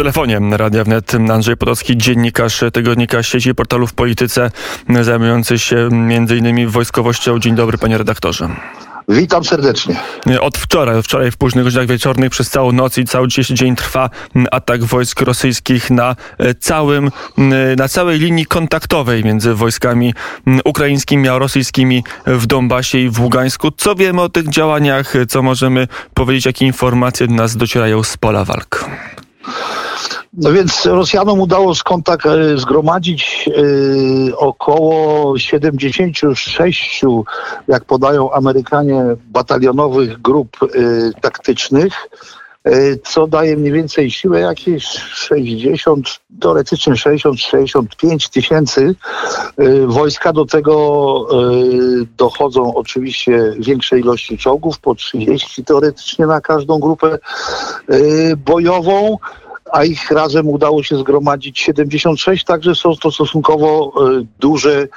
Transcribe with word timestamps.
telefonie 0.00 0.40
Radia 0.50 0.84
Wnet 0.84 1.14
Andrzej 1.14 1.56
Potocki, 1.56 1.96
dziennikarz 1.96 2.64
tygodnika 2.72 3.22
sieci 3.22 3.54
portalu 3.54 3.86
w 3.86 3.92
polityce, 3.92 4.50
zajmujący 5.00 5.58
się 5.58 5.76
m.in. 5.92 6.68
wojskowością. 6.68 7.38
Dzień 7.38 7.54
dobry, 7.54 7.78
panie 7.78 7.98
redaktorze. 7.98 8.48
Witam 9.08 9.44
serdecznie. 9.44 9.96
Od 10.40 10.58
wczoraj, 10.58 10.96
od 10.96 11.04
wczoraj 11.04 11.30
w 11.30 11.36
późnych 11.36 11.64
godzinach 11.64 11.86
wieczornych 11.86 12.30
przez 12.30 12.50
całą 12.50 12.72
noc 12.72 12.98
i 12.98 13.04
cały 13.04 13.28
dzisiejszy 13.28 13.54
dzień 13.54 13.76
trwa 13.76 14.10
atak 14.50 14.84
wojsk 14.84 15.20
rosyjskich 15.20 15.90
na 15.90 16.16
całym, 16.60 17.10
na 17.76 17.88
całej 17.88 18.18
linii 18.18 18.46
kontaktowej 18.46 19.24
między 19.24 19.54
wojskami 19.54 20.14
ukraińskimi 20.64 21.28
a 21.28 21.38
rosyjskimi 21.38 22.04
w 22.26 22.46
Donbasie 22.46 22.98
i 22.98 23.08
w 23.08 23.20
Ługańsku. 23.20 23.70
Co 23.76 23.94
wiemy 23.94 24.22
o 24.22 24.28
tych 24.28 24.48
działaniach? 24.48 25.12
Co 25.28 25.42
możemy 25.42 25.88
powiedzieć? 26.14 26.46
Jakie 26.46 26.66
informacje 26.66 27.26
do 27.26 27.34
nas 27.34 27.56
docierają 27.56 28.02
z 28.02 28.16
pola 28.16 28.44
walk? 28.44 28.84
No 30.32 30.52
więc 30.52 30.86
Rosjanom 30.86 31.40
udało 31.40 31.74
skontakt 31.74 32.26
e, 32.26 32.58
zgromadzić 32.58 33.48
y, 34.28 34.36
około 34.36 35.38
76, 35.38 37.02
jak 37.68 37.84
podają 37.84 38.32
Amerykanie, 38.32 39.04
batalionowych 39.26 40.22
grup 40.22 40.56
y, 40.62 41.12
taktycznych, 41.20 41.92
co 43.04 43.26
daje 43.26 43.56
mniej 43.56 43.72
więcej 43.72 44.10
siłę 44.10 44.40
jakieś 44.40 44.84
60, 44.84 46.20
teoretycznie 46.40 46.92
60-65 46.92 48.32
tysięcy. 48.32 48.94
Wojska 49.86 50.32
do 50.32 50.46
tego 50.46 51.26
dochodzą 52.16 52.74
oczywiście 52.74 53.54
większe 53.58 53.98
ilości 53.98 54.38
czołgów, 54.38 54.78
po 54.78 54.94
30 54.94 55.64
teoretycznie 55.64 56.26
na 56.26 56.40
każdą 56.40 56.78
grupę 56.78 57.18
bojową 58.36 59.18
a 59.72 59.84
ich 59.84 60.10
razem 60.10 60.48
udało 60.48 60.82
się 60.82 60.96
zgromadzić 60.96 61.60
76, 61.60 62.44
także 62.44 62.74
są 62.74 62.96
to 62.96 63.10
stosunkowo 63.10 63.92
e, 63.96 64.24
duże 64.40 64.88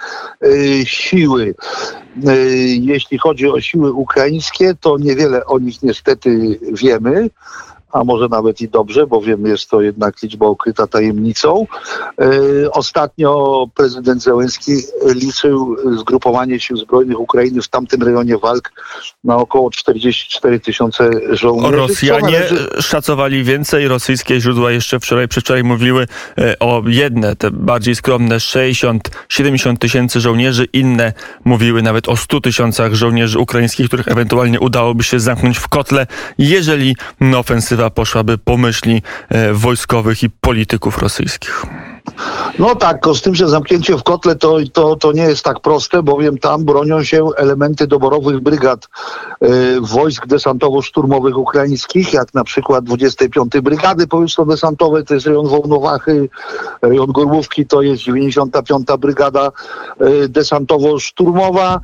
e, 0.42 0.48
siły. 0.86 1.56
E, 2.28 2.38
jeśli 2.66 3.17
chodzi 3.17 3.50
o 3.50 3.61
siły 3.61 3.92
ukraińskie, 3.92 4.75
to 4.81 4.98
niewiele 4.98 5.45
o 5.45 5.59
nich 5.59 5.83
niestety 5.83 6.59
wiemy 6.72 7.30
a 7.94 8.03
może 8.03 8.27
nawet 8.27 8.61
i 8.61 8.69
dobrze, 8.69 9.08
bowiem 9.08 9.45
jest 9.45 9.69
to 9.69 9.81
jednak 9.81 10.22
liczba 10.23 10.49
ukryta 10.49 10.88
tajemnicą. 10.88 11.67
E, 12.22 12.25
ostatnio 12.72 13.66
prezydent 13.75 14.23
Zełenski 14.23 14.72
liczył 15.16 15.75
zgrupowanie 15.97 16.59
sił 16.59 16.77
zbrojnych 16.77 17.19
Ukrainy 17.19 17.61
w 17.61 17.67
tamtym 17.67 18.03
rejonie 18.03 18.38
walk 18.38 18.71
na 19.23 19.38
około 19.38 19.71
44 19.71 20.59
tysiące 20.59 21.09
żołnierzy. 21.31 21.75
Rosjanie 21.75 22.21
należy... 22.21 22.69
szacowali 22.81 23.44
więcej, 23.44 23.88
rosyjskie 23.88 24.41
źródła 24.41 24.71
jeszcze 24.71 24.99
wczoraj, 24.99 25.27
przedwczoraj 25.27 25.64
mówiły 25.64 26.08
e, 26.38 26.59
o 26.59 26.83
jedne, 26.86 27.36
te 27.36 27.52
bardziej 27.52 27.95
skromne 27.95 28.38
60-70 28.38 29.77
tysięcy 29.77 30.19
żołnierzy, 30.19 30.67
inne 30.73 31.14
mówiły 31.45 31.81
nawet 31.81 32.09
o 32.09 32.17
100 32.17 32.41
tysiącach 32.41 32.94
żołnierzy 32.94 33.39
ukraińskich, 33.39 33.88
których 33.88 34.08
ewentualnie 34.08 34.59
udałoby 34.59 35.03
się 35.03 35.19
zamknąć 35.19 35.58
w 35.58 35.67
kotle, 35.67 36.08
jeżeli 36.38 36.95
ofensywa 37.38 37.83
poszłaby 37.89 38.38
po 38.38 38.58
myśli 38.58 39.02
e, 39.30 39.53
wojskowych 39.53 40.23
i 40.23 40.30
polityków 40.30 40.98
rosyjskich. 40.98 41.66
No 42.59 42.76
tak, 42.76 43.06
z 43.14 43.22
tym, 43.22 43.36
że 43.36 43.50
zamknięcie 43.50 43.98
w 43.98 44.03
kotle 44.03 44.36
to, 44.36 44.58
to, 44.73 44.95
to 44.95 45.12
nie 45.12 45.22
jest 45.22 45.44
tak 45.44 45.59
proste, 45.59 46.04
bowiem 46.04 46.38
tam 46.38 46.66
bronią 46.66 47.04
się 47.04 47.28
elementy 47.38 47.88
doborowych 47.88 48.39
brygad 48.39 48.88
y, 49.44 49.48
wojsk 49.81 50.28
desantowo-szturmowych 50.28 51.38
ukraińskich, 51.38 52.14
jak 52.14 52.34
na 52.34 52.44
przykład 52.44 52.86
25 52.86 53.52
Brygady 53.61 54.08
Powietrzno-Desantowej, 54.08 55.04
to 55.04 55.14
jest 55.14 55.26
rejon 55.26 55.48
Wołnowachy, 55.48 56.30
rejon 56.81 57.11
Gorłówki 57.11 57.66
to 57.66 57.81
jest 57.81 58.04
95 58.04 58.88
Brygada 59.00 59.52
y, 60.02 60.30
Desantowo-Szturmowa, 60.30 61.80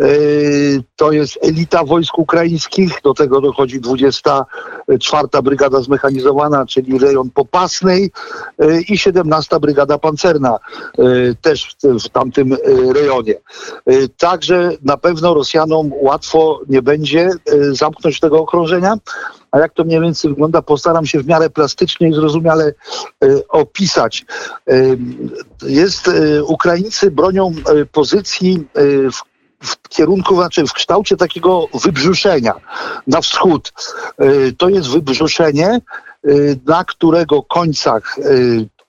y, 0.00 0.84
to 0.96 1.12
jest 1.12 1.38
elita 1.42 1.84
wojsk 1.84 2.18
ukraińskich, 2.18 3.00
do 3.04 3.14
tego 3.14 3.40
dochodzi 3.40 3.80
24 3.80 5.41
Brygada 5.42 5.80
Zmechanizowana, 5.80 6.66
czyli 6.66 6.98
rejon 6.98 7.30
Popasnej 7.30 8.10
i 8.88 8.98
17 8.98 9.60
Brygada 9.60 9.98
Pancerna 9.98 10.58
e, 10.98 11.02
też 11.42 11.76
w 11.82 12.08
tamtym 12.08 12.52
e, 12.52 12.56
rejonie. 12.92 13.34
E, 13.86 14.08
także 14.08 14.70
na 14.82 14.96
pewno 14.96 15.34
Rosjanom 15.34 15.90
łatwo 16.00 16.60
nie 16.68 16.82
będzie 16.82 17.30
zamknąć 17.72 18.20
tego 18.20 18.40
okrążenia. 18.40 18.96
A 19.50 19.58
jak 19.58 19.74
to 19.74 19.84
mniej 19.84 20.00
więcej 20.00 20.30
wygląda, 20.30 20.62
postaram 20.62 21.06
się 21.06 21.20
w 21.20 21.26
miarę 21.26 21.50
plastycznie 21.50 22.08
i 22.08 22.14
zrozumiale 22.14 22.72
opisać. 23.48 24.24
Jest, 25.62 26.10
Ukraińcy 26.46 27.10
bronią 27.10 27.52
pozycji 27.92 28.66
w 29.12 29.31
w 29.62 29.88
kierunku, 29.88 30.34
znaczy 30.34 30.66
w 30.66 30.72
kształcie 30.72 31.16
takiego 31.16 31.68
wybrzuszenia 31.74 32.54
na 33.06 33.20
wschód. 33.20 33.72
To 34.58 34.68
jest 34.68 34.88
wybrzuszenie, 34.88 35.80
na 36.66 36.84
którego 36.84 37.42
końcach 37.42 38.16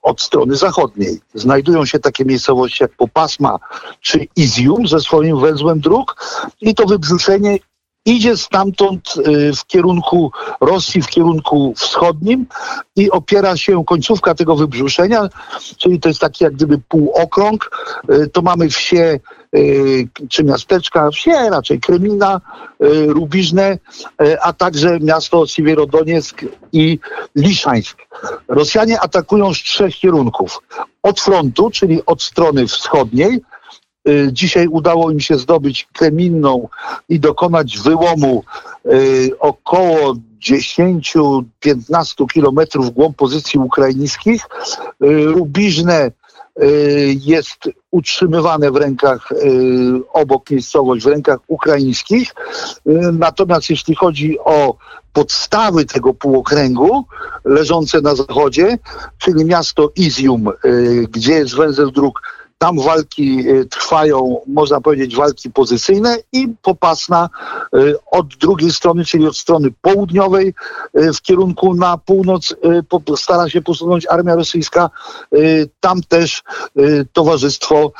od 0.02 0.20
strony 0.20 0.56
zachodniej. 0.56 1.20
Znajdują 1.34 1.84
się 1.84 1.98
takie 1.98 2.24
miejscowości 2.24 2.82
jak 2.82 2.92
Popasma 2.92 3.58
czy 4.00 4.26
Izium 4.36 4.88
ze 4.88 5.00
swoim 5.00 5.40
węzłem 5.40 5.80
dróg 5.80 6.16
i 6.60 6.74
to 6.74 6.86
wybrzuszenie 6.86 7.58
idzie 8.04 8.36
stamtąd 8.36 9.14
y, 9.16 9.52
w 9.56 9.66
kierunku 9.66 10.32
Rosji, 10.60 11.02
w 11.02 11.06
kierunku 11.06 11.74
wschodnim 11.76 12.46
i 12.96 13.10
opiera 13.10 13.56
się 13.56 13.84
końcówka 13.84 14.34
tego 14.34 14.56
wybrzuszenia, 14.56 15.28
czyli 15.78 16.00
to 16.00 16.08
jest 16.08 16.20
taki 16.20 16.44
jak 16.44 16.52
gdyby 16.52 16.78
półokrąg. 16.78 17.70
Y, 18.10 18.28
to 18.28 18.42
mamy 18.42 18.68
wsie 18.68 19.20
y, 19.56 20.08
czy 20.28 20.44
miasteczka, 20.44 21.10
wsie 21.10 21.50
raczej 21.50 21.80
Kremina, 21.80 22.40
Rubiżne, 23.06 23.78
a 24.42 24.52
także 24.52 25.00
miasto 25.00 25.46
Siewierodonieck 25.46 26.44
i 26.72 26.98
Liszańsk. 27.36 27.98
Rosjanie 28.48 29.00
atakują 29.00 29.54
z 29.54 29.58
trzech 29.58 29.94
kierunków. 29.94 30.60
Od 31.02 31.20
frontu, 31.20 31.70
czyli 31.70 32.06
od 32.06 32.22
strony 32.22 32.66
wschodniej, 32.66 33.40
dzisiaj 34.32 34.68
udało 34.68 35.10
im 35.10 35.20
się 35.20 35.38
zdobyć 35.38 35.88
Kreminną 35.92 36.68
i 37.08 37.20
dokonać 37.20 37.78
wyłomu 37.78 38.44
y, 38.86 39.30
około 39.38 40.14
10-15 40.42 41.42
kilometrów 42.32 42.90
głąb 42.90 43.16
pozycji 43.16 43.60
ukraińskich. 43.60 44.42
Y, 45.04 45.24
Rubiżne 45.24 46.10
jest 47.26 47.58
utrzymywane 47.90 48.70
w 48.70 48.76
rękach 48.76 49.28
obok 50.12 50.50
miejscowość, 50.50 51.04
w 51.04 51.08
rękach 51.08 51.38
ukraińskich. 51.46 52.34
Natomiast 53.12 53.70
jeśli 53.70 53.94
chodzi 53.94 54.38
o 54.38 54.76
podstawy 55.12 55.84
tego 55.84 56.14
półokręgu 56.14 57.04
leżące 57.44 58.00
na 58.00 58.14
zachodzie, 58.14 58.78
czyli 59.18 59.44
miasto 59.44 59.90
Izium, 59.96 60.50
gdzie 61.10 61.32
jest 61.32 61.56
węzeł 61.56 61.90
dróg 61.90 62.22
tam 62.64 62.80
walki 62.80 63.48
y, 63.48 63.66
trwają, 63.66 64.40
można 64.46 64.80
powiedzieć, 64.80 65.16
walki 65.16 65.50
pozycyjne 65.50 66.18
i 66.32 66.48
popasna 66.62 67.28
y, 67.74 67.94
od 68.10 68.26
drugiej 68.26 68.72
strony, 68.72 69.04
czyli 69.04 69.26
od 69.26 69.36
strony 69.36 69.68
południowej 69.82 70.54
y, 70.98 71.12
w 71.12 71.22
kierunku 71.22 71.74
na 71.74 71.98
północ 71.98 72.54
stara 73.16 73.48
się 73.48 73.62
posunąć 73.62 74.06
armia 74.06 74.34
rosyjska. 74.34 74.90
Tam 75.80 76.02
też 76.02 76.42
towarzystwo 77.12 77.92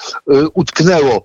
utknęło, 0.55 1.23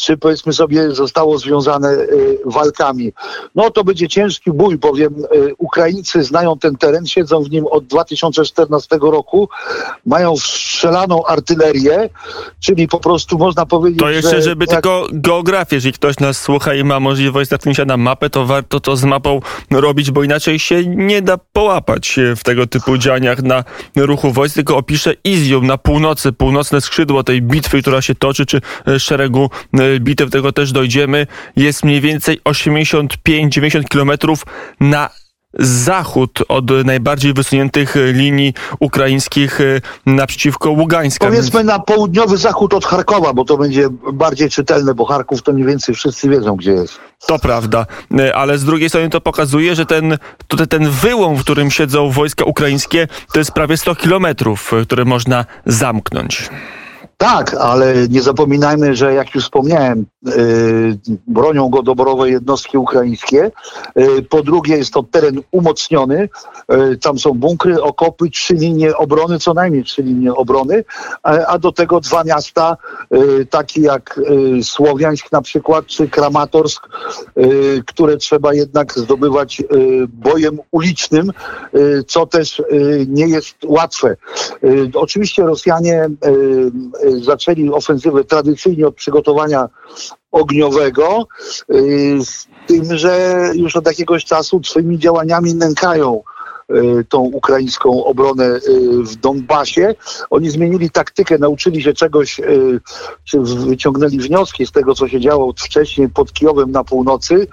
czy 0.00 0.16
powiedzmy 0.16 0.52
sobie 0.52 0.90
zostało 0.90 1.38
związane 1.38 1.96
walkami. 2.44 3.12
No 3.54 3.70
to 3.70 3.84
będzie 3.84 4.08
ciężki 4.08 4.52
bój, 4.52 4.78
bowiem 4.78 5.14
Ukraińcy 5.58 6.22
znają 6.22 6.58
ten 6.58 6.76
teren, 6.76 7.06
siedzą 7.06 7.42
w 7.42 7.50
nim 7.50 7.66
od 7.66 7.86
2014 7.86 8.98
roku, 9.02 9.48
mają 10.06 10.36
strzelaną 10.36 11.24
artylerię, 11.24 12.09
czyli 12.60 12.88
po 12.88 13.00
prostu 13.00 13.38
można 13.38 13.66
powiedzieć, 13.66 14.00
To 14.00 14.10
jeszcze, 14.10 14.30
że 14.36 14.42
żeby 14.42 14.64
jak... 14.64 14.70
tylko 14.70 15.06
geografię, 15.12 15.76
jeżeli 15.76 15.92
ktoś 15.92 16.18
nas 16.18 16.40
słucha 16.40 16.74
i 16.74 16.84
ma 16.84 17.00
możliwość 17.00 17.50
natknięcia 17.50 17.84
na 17.84 17.96
mapę, 17.96 18.30
to 18.30 18.46
warto 18.46 18.80
to 18.80 18.96
z 18.96 19.04
mapą 19.04 19.40
robić, 19.70 20.10
bo 20.10 20.22
inaczej 20.22 20.58
się 20.58 20.86
nie 20.86 21.22
da 21.22 21.38
połapać 21.52 22.16
w 22.36 22.44
tego 22.44 22.66
typu 22.66 22.98
działaniach 22.98 23.42
na 23.42 23.64
ruchu 23.96 24.32
wojsk, 24.32 24.54
tylko 24.54 24.76
opiszę 24.76 25.14
Izium 25.24 25.66
na 25.66 25.78
północy, 25.78 26.32
północne 26.32 26.80
skrzydło 26.80 27.24
tej 27.24 27.42
bitwy, 27.42 27.82
która 27.82 28.02
się 28.02 28.14
toczy, 28.14 28.46
czy 28.46 28.60
szeregu 28.98 29.50
e, 29.72 30.00
bitew, 30.00 30.30
tego 30.30 30.52
też 30.52 30.72
dojdziemy, 30.72 31.26
jest 31.56 31.84
mniej 31.84 32.00
więcej 32.00 32.40
85-90 32.40 33.84
kilometrów 33.84 34.44
na 34.80 35.10
zachód 35.58 36.38
od 36.48 36.70
najbardziej 36.84 37.34
wysuniętych 37.34 37.94
linii 38.12 38.54
ukraińskich 38.80 39.60
y, 39.60 39.80
naprzeciwko 40.06 40.70
Ługańska. 40.70 41.26
Powiedzmy 41.26 41.64
na 41.64 41.78
południowy 41.78 42.36
zachód 42.36 42.74
od 42.74 42.84
Charkowa, 42.84 43.32
bo 43.32 43.44
to 43.44 43.56
będzie 43.56 43.88
bardziej 44.12 44.50
czytelne, 44.50 44.94
bo 44.94 45.04
Charków 45.04 45.42
to 45.42 45.52
mniej 45.52 45.66
więcej 45.66 45.94
wszyscy 45.94 46.28
wiedzą, 46.28 46.56
gdzie 46.56 46.72
jest. 46.72 46.98
To 47.26 47.38
prawda, 47.38 47.86
y, 48.20 48.34
ale 48.34 48.58
z 48.58 48.64
drugiej 48.64 48.88
strony 48.88 49.10
to 49.10 49.20
pokazuje, 49.20 49.74
że 49.74 49.86
ten, 49.86 50.18
tutaj 50.48 50.68
ten 50.68 50.90
wyłom, 50.90 51.36
w 51.36 51.40
którym 51.40 51.70
siedzą 51.70 52.10
wojska 52.10 52.44
ukraińskie, 52.44 53.08
to 53.32 53.38
jest 53.38 53.52
prawie 53.52 53.76
100 53.76 53.94
kilometrów, 53.94 54.72
y, 54.72 54.86
które 54.86 55.04
można 55.04 55.44
zamknąć. 55.66 56.50
Tak, 57.20 57.54
ale 57.54 58.08
nie 58.08 58.22
zapominajmy, 58.22 58.96
że 58.96 59.14
jak 59.14 59.34
już 59.34 59.44
wspomniałem, 59.44 60.06
yy, 60.22 60.32
bronią 61.26 61.68
go 61.68 61.82
doborowe 61.82 62.30
jednostki 62.30 62.78
ukraińskie. 62.78 63.50
Yy, 63.96 64.22
po 64.22 64.42
drugie 64.42 64.76
jest 64.76 64.92
to 64.92 65.02
teren 65.02 65.40
umocniony. 65.50 66.28
Yy, 66.68 66.96
tam 66.96 67.18
są 67.18 67.32
bunkry, 67.32 67.82
okopy, 67.82 68.30
trzy 68.30 68.54
linie 68.54 68.96
obrony, 68.96 69.38
co 69.38 69.54
najmniej 69.54 69.84
trzy 69.84 70.02
linie 70.02 70.34
obrony, 70.34 70.84
a, 71.22 71.46
a 71.46 71.58
do 71.58 71.72
tego 71.72 72.00
dwa 72.00 72.24
miasta, 72.24 72.76
yy, 73.10 73.46
takie 73.46 73.80
jak 73.80 74.20
yy, 74.30 74.64
Słowiańsk 74.64 75.32
na 75.32 75.42
przykład, 75.42 75.86
czy 75.86 76.08
Kramatorsk, 76.08 76.88
yy, 77.36 77.82
które 77.86 78.16
trzeba 78.16 78.54
jednak 78.54 78.92
zdobywać 78.92 79.62
bojem 80.08 80.58
ulicznym, 80.70 81.32
co 82.06 82.26
też 82.26 82.62
nie 83.08 83.28
jest 83.28 83.56
łatwe. 83.64 84.16
Oczywiście 84.94 85.42
Rosjanie 85.42 86.08
zaczęli 87.18 87.70
ofensywę 87.70 88.24
tradycyjnie 88.24 88.86
od 88.86 88.94
przygotowania 88.94 89.68
ogniowego, 90.30 91.26
yy, 91.68 92.24
z 92.24 92.46
tym, 92.66 92.98
że 92.98 93.44
już 93.54 93.76
od 93.76 93.86
jakiegoś 93.86 94.24
czasu 94.24 94.60
swoimi 94.64 94.98
działaniami 94.98 95.54
nękają 95.54 96.22
yy, 96.68 97.04
tą 97.08 97.18
ukraińską 97.18 98.04
obronę 98.04 98.44
yy, 98.68 99.02
w 99.02 99.16
Donbasie. 99.16 99.94
Oni 100.30 100.50
zmienili 100.50 100.90
taktykę, 100.90 101.38
nauczyli 101.38 101.82
się 101.82 101.92
czegoś, 101.92 102.40
czy 103.24 103.40
wyciągnęli 103.40 104.18
wnioski 104.18 104.66
z 104.66 104.72
tego, 104.72 104.94
co 104.94 105.08
się 105.08 105.20
działo 105.20 105.52
wcześniej 105.52 106.08
pod 106.08 106.32
Kijowem 106.32 106.70
na 106.70 106.84
północy 106.84 107.46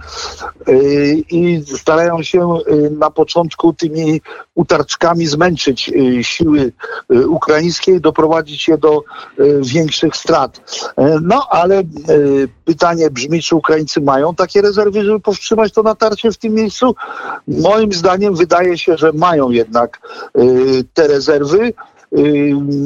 i 1.31 1.63
starają 1.77 2.24
się 2.24 2.57
na 2.92 3.12
początku 3.12 3.74
tymi 3.74 4.21
utarczkami 4.57 5.27
zmęczyć 5.27 5.88
yy, 5.88 6.24
siły 6.24 6.71
yy, 7.09 7.30
ukraińskie 7.30 7.92
i 7.92 8.01
doprowadzić 8.01 8.68
je 8.68 8.77
do 8.77 9.04
yy, 9.38 9.62
większych 9.63 10.15
strat. 10.15 10.81
Yy, 10.98 11.19
No 11.21 11.48
ale 11.50 11.83
pytanie 12.65 13.09
brzmi, 13.09 13.42
czy 13.42 13.56
Ukraińcy 13.56 14.01
mają 14.01 14.36
takie 14.36 14.62
rezerwy, 14.62 15.04
żeby 15.04 15.19
powstrzymać 15.19 15.74
to 15.74 15.83
natarcie 15.83 16.31
w 16.31 16.38
tym 16.38 16.54
miejscu? 16.54 16.95
Moim 17.48 17.94
zdaniem 17.94 18.36
wydaje 18.36 18.77
się, 18.77 18.98
że 18.98 19.13
mają 19.13 19.50
jednak 19.50 20.00
te 20.94 21.07
rezerwy. 21.07 21.74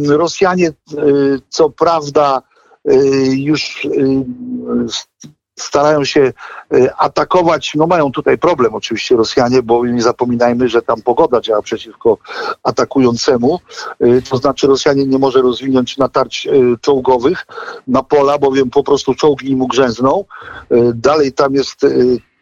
Rosjanie, 0.07 0.71
co 1.49 1.69
prawda, 1.69 2.41
już 3.29 3.87
starają 5.61 6.03
się 6.05 6.33
y, 6.73 6.95
atakować. 6.97 7.73
No 7.75 7.87
mają 7.87 8.11
tutaj 8.11 8.37
problem 8.37 8.75
oczywiście 8.75 9.15
Rosjanie, 9.15 9.63
bo 9.63 9.85
nie 9.85 10.01
zapominajmy, 10.01 10.69
że 10.69 10.81
tam 10.81 11.01
pogoda 11.01 11.41
działa 11.41 11.61
przeciwko 11.61 12.17
atakującemu. 12.63 13.59
Y, 14.03 14.21
To 14.29 14.37
znaczy 14.37 14.67
Rosjanie 14.67 15.05
nie 15.05 15.17
może 15.17 15.41
rozwinąć 15.41 15.97
natarć 15.97 16.47
y, 16.47 16.77
czołgowych 16.81 17.45
na 17.87 18.03
pola, 18.03 18.37
bowiem 18.37 18.69
po 18.69 18.83
prostu 18.83 19.15
czołgi 19.15 19.51
im 19.51 19.61
ugrzęzną. 19.61 20.25
Y, 20.71 20.91
Dalej 20.93 21.33
tam 21.33 21.53
jest 21.53 21.85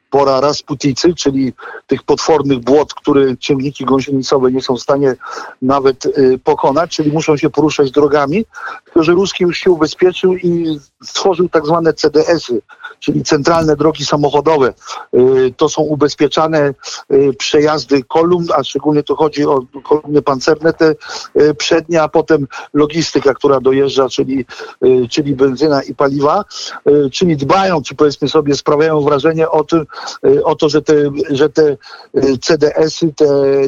pora 0.10 0.42
Rasputicy, 0.42 1.14
czyli 1.16 1.54
tych 1.88 2.04
potwornych 2.04 2.60
błot, 2.60 2.94
które 2.94 3.38
ciągniki 3.38 3.86
gąsienicowe 3.86 4.52
nie 4.52 4.62
są 4.62 4.76
w 4.76 4.82
stanie 4.82 5.16
nawet 5.62 6.04
pokonać, 6.44 6.96
czyli 6.96 7.12
muszą 7.12 7.38
się 7.38 7.50
poruszać 7.50 7.92
drogami, 7.92 8.46
tylko 8.86 9.04
że 9.04 9.12
Ruski 9.12 9.44
już 9.44 9.58
się 9.58 9.72
ubezpieczył 9.72 10.36
i 10.36 10.80
stworzył 11.04 11.50
tak 11.50 11.66
zwane 11.66 11.94
CDS-y, 11.94 12.62
czyli 13.00 13.24
centralne 13.24 13.76
drogi 13.76 14.06
samochodowe. 14.06 14.74
Y, 15.14 15.54
To 15.58 15.70
są 15.70 15.82
ubezpieczane 15.82 16.74
y, 17.14 17.34
przejazdy 17.38 18.04
kolumn, 18.04 18.48
a 18.56 18.64
szczególnie 18.64 19.04
tu 19.04 19.16
chodzi 19.16 19.46
o 19.46 19.62
kolumny 19.84 20.22
pancerne, 20.22 20.74
te 20.74 20.96
y, 21.42 21.54
przednie, 21.54 22.02
a 22.02 22.08
potem 22.08 22.48
logistyka, 22.74 23.34
która 23.34 23.60
dojeżdża, 23.60 24.10
czyli, 24.10 24.46
czyli 25.10 25.36
benzyna 25.36 25.84
i 25.84 25.96
paliwa, 25.96 26.46
czyli 27.12 27.38
dbają, 27.38 27.82
czy 27.82 27.96
powiedzmy 27.96 28.30
sobie, 28.30 28.56
sprawiają 28.56 29.02
wrażenie 29.02 29.50
o 29.50 29.64
tym, 29.64 29.86
o 30.44 30.56
to, 30.56 30.70
że 30.70 30.82
te, 30.82 30.94
że 31.30 31.50
te 31.50 31.78
CDS-y, 32.42 33.14
te, 33.14 33.26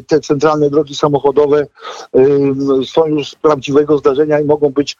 te 0.07 0.19
centralne 0.19 0.69
drogi 0.69 0.95
samochodowe 0.95 1.67
są 2.85 3.05
już 3.05 3.29
z 3.29 3.35
prawdziwego 3.35 3.97
zdarzenia 3.97 4.39
i 4.39 4.45
mogą 4.45 4.69
być 4.69 4.97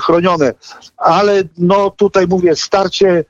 chronione. 0.00 0.54
Ale 0.96 1.42
no 1.58 1.90
tutaj 1.90 2.26
mówię, 2.26 2.56
starcie 2.56 3.24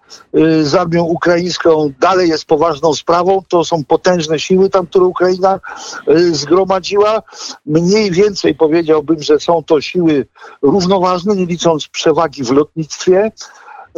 z 0.62 0.74
armią 0.74 1.02
ukraińską 1.02 1.92
dalej 2.00 2.28
jest 2.28 2.44
poważną 2.44 2.94
sprawą. 2.94 3.42
To 3.48 3.64
są 3.64 3.84
potężne 3.84 4.38
siły 4.38 4.70
tam, 4.70 4.86
które 4.86 5.04
Ukraina 5.04 5.60
y, 6.08 6.34
zgromadziła. 6.34 7.22
Mniej 7.66 8.10
więcej 8.10 8.54
powiedziałbym, 8.54 9.22
że 9.22 9.40
są 9.40 9.62
to 9.62 9.80
siły 9.80 10.26
równoważne, 10.62 11.36
nie 11.36 11.46
licząc 11.46 11.88
przewagi 11.88 12.44
w 12.44 12.50
lotnictwie. 12.50 13.32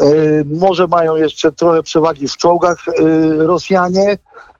Y, 0.02 0.44
Może 0.60 0.86
mają 0.86 1.16
jeszcze 1.16 1.52
trochę 1.52 1.82
przewagi 1.82 2.28
w 2.28 2.36
czołgach 2.36 2.88
y, 2.88 2.92
Rosjanie, 3.46 4.18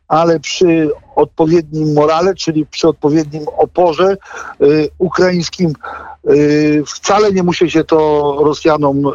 ale 0.08 0.40
przy 0.40 0.90
odpowiednim 1.16 1.94
morale, 1.94 2.34
czyli 2.34 2.66
przy 2.66 2.88
odpowiednim 2.88 3.42
oporze 3.58 4.16
y, 4.62 4.88
ukraińskim 4.98 5.72
y, 6.30 6.82
wcale 6.86 7.32
nie 7.32 7.42
musi 7.42 7.70
się 7.70 7.84
to 7.84 7.96
Rosjanom, 8.44 9.06
y, 9.06 9.10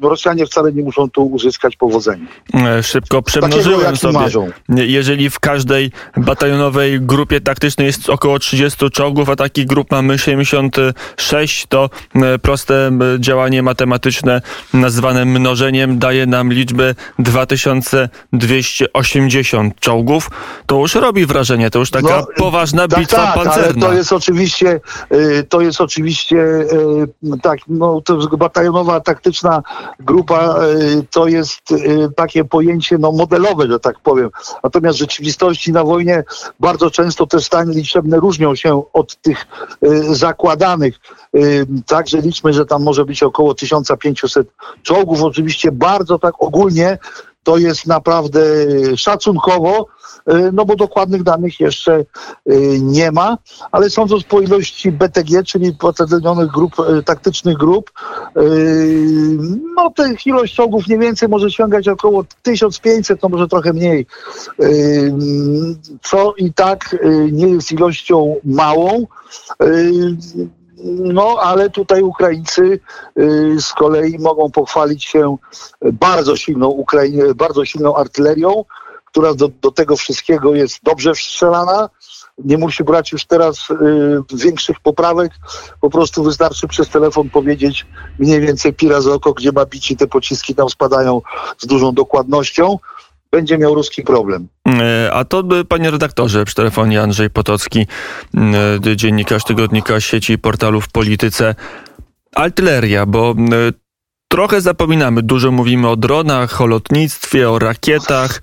Rosjanie 0.00 0.46
wcale 0.46 0.72
nie 0.72 0.82
muszą 0.82 1.10
tu 1.10 1.26
uzyskać 1.26 1.76
powodzenia. 1.76 2.26
E, 2.54 2.82
Szybko 2.82 3.22
Takiego, 3.22 3.24
przemnożyłem 3.48 3.80
jaki 3.80 3.98
sobie. 3.98 4.18
marzą. 4.18 4.50
Jeżeli 4.68 5.30
w 5.30 5.40
każdej 5.40 5.90
batalionowej 6.16 7.00
grupie 7.00 7.40
taktycznej 7.40 7.86
jest 7.86 8.10
około 8.10 8.38
30 8.38 8.90
czołgów, 8.90 9.30
a 9.30 9.36
takich 9.36 9.66
grup 9.66 9.90
mamy 9.90 10.18
76, 10.18 11.66
to 11.68 11.90
e, 12.14 12.38
proste 12.38 12.90
działanie 13.18 13.62
matematyczne 13.62 14.42
nazwane 14.74 15.24
mnożeniem 15.24 15.98
daje 15.98 16.26
nam 16.26 16.52
liczbę 16.52 16.94
2280 17.18 19.80
czołgów. 19.80 20.30
To 20.66 20.80
już 20.80 20.94
robi 20.94 21.26
wrażenie, 21.26 21.43
to 21.70 21.78
już 21.78 21.90
taka 21.90 22.08
No, 22.08 22.26
poważna 22.36 22.88
Tak, 22.88 23.00
bitwa 23.00 23.16
tak, 23.16 23.36
ale 23.36 23.44
pancerna. 23.44 23.86
to 23.86 23.92
jest 23.92 24.12
oczywiście, 24.12 24.80
y, 25.12 25.46
to 25.48 25.60
jest 25.60 25.80
oczywiście 25.80 26.36
y, 26.36 27.08
tak, 27.42 27.58
no 27.68 28.00
to 28.00 28.16
batalionowa 28.16 29.00
taktyczna 29.00 29.62
grupa, 30.00 30.56
y, 30.64 31.06
to 31.10 31.26
jest 31.26 31.60
takie 32.16 32.44
pojęcie 32.44 32.98
no, 32.98 33.12
modelowe, 33.12 33.66
że 33.66 33.80
tak 33.80 34.00
powiem. 34.00 34.30
Natomiast 34.64 34.98
w 34.98 35.00
rzeczywistości 35.00 35.72
na 35.72 35.84
wojnie 35.84 36.24
bardzo 36.60 36.90
często 36.90 37.26
te 37.26 37.40
stany 37.40 37.74
liczebne 37.74 38.16
różnią 38.16 38.54
się 38.54 38.82
od 38.92 39.16
tych 39.16 39.46
zakładanych. 40.10 40.94
Także 41.86 42.20
liczmy, 42.20 42.52
że 42.52 42.66
tam 42.66 42.82
może 42.82 43.04
być 43.04 43.22
około 43.22 43.54
1500 43.54 44.48
czołgów. 44.82 45.22
Oczywiście 45.22 45.72
bardzo 45.72 46.18
tak 46.18 46.34
ogólnie 46.38 46.98
to 47.44 47.58
jest 47.58 47.86
naprawdę 47.86 48.40
szacunkowo, 48.96 49.86
y, 50.32 50.52
no 50.52 50.64
bo 50.64 50.76
dokładnych 50.76 51.22
danych 51.22 51.60
jeszcze 51.60 52.04
y, 52.50 52.78
nie 52.80 53.12
ma, 53.12 53.38
ale 53.72 53.90
sądząc 53.90 54.24
po 54.24 54.40
ilości 54.40 54.92
BTG, 54.92 55.44
czyli 55.44 55.72
batalionowych 55.72 56.50
grup, 56.50 56.74
y, 56.98 57.02
taktycznych 57.02 57.56
grup, 57.56 57.90
no 59.76 59.90
tych 59.90 60.26
ilość 60.26 60.54
czołgów 60.54 60.86
mniej 60.86 60.98
więcej 60.98 61.28
może 61.28 61.50
sięgać 61.50 61.88
około 61.88 62.24
1500, 62.42 63.22
no 63.22 63.28
może 63.28 63.48
trochę 63.48 63.72
mniej, 63.72 64.06
co 66.02 66.34
i 66.36 66.52
tak 66.52 66.96
nie 67.32 67.48
jest 67.48 67.72
ilością 67.72 68.36
małą. 68.44 69.06
No, 70.86 71.36
ale 71.40 71.70
tutaj 71.70 72.02
Ukraińcy 72.02 72.80
y, 73.18 73.56
z 73.60 73.72
kolei 73.72 74.18
mogą 74.18 74.50
pochwalić 74.50 75.04
się 75.04 75.36
bardzo 75.92 76.36
silną 76.36 76.68
Ukrainie, 76.68 77.22
bardzo 77.34 77.64
silną 77.64 77.96
artylerią, 77.96 78.64
która 79.04 79.34
do, 79.34 79.48
do 79.62 79.70
tego 79.70 79.96
wszystkiego 79.96 80.54
jest 80.54 80.78
dobrze 80.82 81.14
strzelana. 81.14 81.90
Nie 82.38 82.58
musi 82.58 82.84
brać 82.84 83.12
już 83.12 83.24
teraz 83.24 83.70
y, 83.70 84.36
większych 84.36 84.80
poprawek. 84.80 85.32
Po 85.80 85.90
prostu 85.90 86.22
wystarczy 86.22 86.68
przez 86.68 86.88
telefon 86.88 87.30
powiedzieć 87.30 87.86
mniej 88.18 88.40
więcej 88.40 88.72
pira 88.72 89.00
z 89.00 89.06
oko, 89.06 89.32
gdzie 89.32 89.52
ma 89.52 89.66
bić 89.66 89.90
i 89.90 89.96
te 89.96 90.06
pociski 90.06 90.54
tam 90.54 90.70
spadają 90.70 91.22
z 91.58 91.66
dużą 91.66 91.92
dokładnością. 91.92 92.78
Będzie 93.34 93.58
miał 93.58 93.74
ruski 93.74 94.02
problem. 94.02 94.48
E, 94.68 95.10
A 95.12 95.24
to, 95.24 95.44
panie 95.68 95.90
redaktorze, 95.90 96.44
przy 96.44 96.54
telefonie 96.54 97.02
Andrzej 97.02 97.30
Potocki, 97.30 97.86
e, 98.90 98.96
dziennikarz 98.96 99.44
tygodnika 99.44 100.00
sieci 100.00 100.32
i 100.32 100.38
portalu 100.38 100.80
w 100.80 100.88
polityce. 100.88 101.54
Artyleria, 102.34 103.06
bo 103.06 103.34
m, 103.38 103.50
trochę 104.28 104.60
zapominamy. 104.60 105.22
Dużo 105.22 105.50
mówimy 105.50 105.88
o 105.88 105.96
dronach, 105.96 106.60
o 106.60 106.66
lotnictwie, 106.66 107.50
o 107.50 107.58
rakietach, 107.58 108.42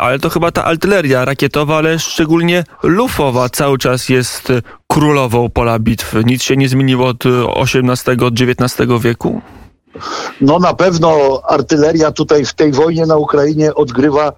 ale 0.00 0.18
to 0.18 0.30
chyba 0.30 0.50
ta 0.50 0.64
artyleria 0.64 1.24
rakietowa, 1.24 1.76
ale 1.76 1.98
szczególnie 1.98 2.64
lufowa 2.82 3.48
cały 3.48 3.78
czas 3.78 4.08
jest 4.08 4.52
królową 4.88 5.50
pola 5.50 5.78
bitwy. 5.78 6.22
Nic 6.24 6.42
się 6.42 6.56
nie 6.56 6.68
zmieniło 6.68 7.06
od 7.08 7.24
XVIII, 7.56 8.16
XIX 8.50 8.88
wieku? 9.00 9.42
No 10.40 10.58
na 10.58 10.74
pewno 10.74 11.40
artyleria 11.48 12.12
tutaj 12.12 12.44
w 12.44 12.54
tej 12.54 12.72
wojnie 12.72 13.06
na 13.06 13.16
Ukrainie 13.16 13.74
odgrywa 13.74 14.32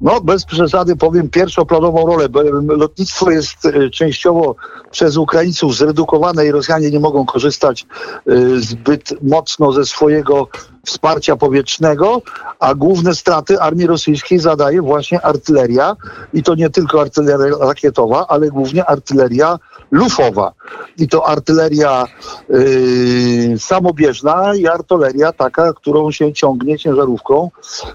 no 0.00 0.20
bez 0.20 0.44
przesady 0.44 0.96
powiem 0.96 1.30
pierwszoplanową 1.30 2.06
rolę. 2.06 2.28
Lotnictwo 2.68 3.30
jest 3.30 3.66
e, 3.66 3.90
częściowo 3.90 4.54
przez 4.90 5.16
Ukraińców 5.16 5.76
zredukowane 5.76 6.46
i 6.46 6.50
Rosjanie 6.50 6.90
nie 6.90 7.00
mogą 7.00 7.26
korzystać 7.26 7.86
e, 8.26 8.32
zbyt 8.60 9.22
mocno 9.22 9.72
ze 9.72 9.84
swojego 9.84 10.48
wsparcia 10.86 11.36
powietrznego, 11.36 12.22
a 12.58 12.74
główne 12.74 13.14
straty 13.14 13.60
armii 13.60 13.86
rosyjskiej 13.86 14.38
zadaje 14.38 14.82
właśnie 14.82 15.20
artyleria 15.20 15.96
i 16.32 16.42
to 16.42 16.54
nie 16.54 16.70
tylko 16.70 17.00
artyleria 17.00 17.56
rakietowa, 17.60 18.26
ale 18.28 18.50
głównie 18.50 18.84
artyleria 18.84 19.58
lufowa. 19.90 20.52
I 20.98 21.08
to 21.08 21.26
artyleria 21.26 22.06
yy, 22.48 23.58
samobieżna 23.58 24.54
i 24.54 24.66
artyleria 24.66 25.32
taka, 25.32 25.72
którą 25.72 26.10
się 26.10 26.32
ciągnie 26.32 26.78
ciężarówką, 26.78 27.50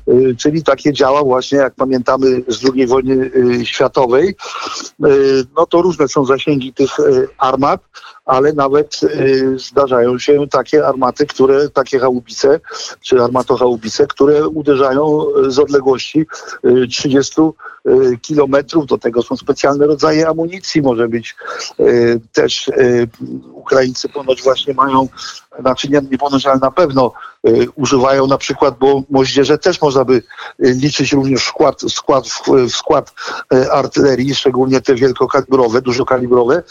yy, 0.08 0.36
czyli 0.36 0.64
takie 0.64 0.94
działa 0.94 1.24
właśnie, 1.24 1.58
jak 1.58 1.76
pamiętamy 1.76 2.44
z 2.48 2.66
II 2.74 2.88
wojny 2.88 3.32
yy, 3.36 3.66
światowej. 3.66 4.36
No 5.58 5.66
to 5.66 5.82
różne 5.82 6.08
są 6.08 6.26
zasięgi 6.26 6.74
tych 6.74 6.92
armat 7.38 7.82
ale 8.26 8.54
nawet 8.54 9.04
y, 9.04 9.60
zdarzają 9.60 10.20
się 10.20 10.48
takie 10.48 10.88
armaty, 10.88 11.26
które, 11.26 11.70
takie 11.70 12.00
chałupice, 12.00 12.60
czy 13.02 13.22
armatochałupice, 13.22 14.08
które 14.08 14.48
uderzają 14.48 15.26
z 15.48 15.60
odległości 15.60 16.26
y, 16.66 16.88
30 16.88 17.42
y, 17.42 18.18
kilometrów. 18.22 18.86
Do 18.86 18.98
tego 18.98 19.22
są 19.22 19.38
specjalne 19.38 19.88
rodzaje 19.88 20.28
amunicji. 20.28 20.82
Może 20.82 21.08
być 21.08 21.36
y, 21.80 22.20
też 22.34 22.68
y, 22.68 23.08
Ukraińcy 23.54 24.10
ponoć 24.10 24.44
właśnie 24.44 24.74
mają, 24.74 25.08
ponoć, 26.20 26.46
ale 26.46 26.60
na 26.60 26.72
pewno 26.72 27.12
y, 27.48 27.68
używają 27.76 28.28
na 28.28 28.38
przykład, 28.38 28.76
bo 28.80 29.04
moździerze 29.10 29.58
też 29.58 29.82
można 29.82 30.06
by 30.06 30.14
y, 30.14 30.24
liczyć 30.60 31.14
również 31.14 31.44
skład, 31.44 31.82
skład, 31.82 32.28
w, 32.28 32.70
skład 32.70 33.14
y, 33.54 33.72
artylerii, 33.72 34.36
szczególnie 34.36 34.82
te 34.82 34.96
wielkokalibrowe, 34.96 35.82
dużokalibrowe 35.82 36.64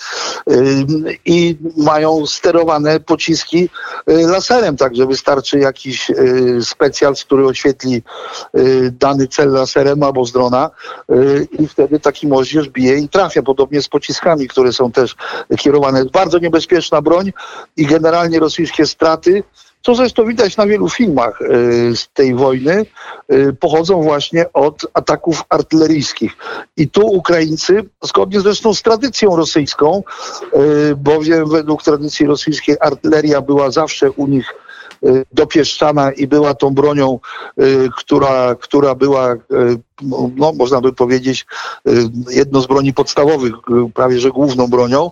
y, 0.50 0.86
i 1.24 1.58
mają 1.76 2.26
sterowane 2.26 3.00
pociski 3.00 3.68
y, 4.10 4.26
laserem, 4.26 4.76
także 4.76 5.06
wystarczy 5.06 5.58
jakiś 5.58 6.10
y, 6.10 6.58
specjal, 6.62 7.14
który 7.14 7.46
oświetli 7.46 8.02
dany 8.90 9.28
cel 9.28 9.50
laserem 9.50 10.02
albo 10.02 10.24
z 10.24 10.32
drona 10.32 10.70
i 11.58 11.68
wtedy 11.68 12.00
taki 12.00 12.26
moździerz 12.26 12.68
bije 12.68 12.98
i 12.98 13.08
trafia, 13.08 13.42
podobnie 13.42 13.82
z 13.82 13.88
pociskami, 13.88 14.48
które 14.48 14.72
są 14.72 14.92
też 14.92 15.16
kierowane. 15.58 16.04
Bardzo 16.04 16.38
niebezpieczna 16.38 17.02
broń 17.02 17.32
i 17.76 17.86
generalnie 17.86 18.40
rosyjskie 18.40 18.71
straty 18.86 19.42
co 19.82 19.94
zresztą 19.94 20.26
widać 20.26 20.56
na 20.56 20.66
wielu 20.66 20.88
filmach 20.88 21.40
y, 21.42 21.96
z 21.96 22.08
tej 22.08 22.34
wojny, 22.34 22.86
y, 23.32 23.56
pochodzą 23.60 24.02
właśnie 24.02 24.52
od 24.52 24.86
ataków 24.94 25.42
artyleryjskich. 25.48 26.36
I 26.76 26.88
tu 26.88 27.06
Ukraińcy, 27.06 27.84
zgodnie 28.02 28.40
zresztą 28.40 28.74
z 28.74 28.82
tradycją 28.82 29.36
rosyjską, 29.36 30.02
y, 30.90 30.96
bowiem 30.96 31.48
według 31.48 31.82
tradycji 31.82 32.26
rosyjskiej 32.26 32.76
artyleria 32.80 33.40
była 33.40 33.70
zawsze 33.70 34.10
u 34.10 34.26
nich 34.26 34.54
dopieszczana 35.32 36.12
i 36.12 36.26
była 36.26 36.54
tą 36.54 36.70
bronią, 36.70 37.18
która, 37.96 38.54
która 38.54 38.94
była, 38.94 39.34
no, 40.36 40.52
można 40.52 40.80
by 40.80 40.92
powiedzieć, 40.92 41.46
jedną 42.30 42.60
z 42.60 42.66
broni 42.66 42.94
podstawowych, 42.94 43.52
prawie 43.94 44.20
że 44.20 44.30
główną 44.30 44.66
bronią, 44.66 45.10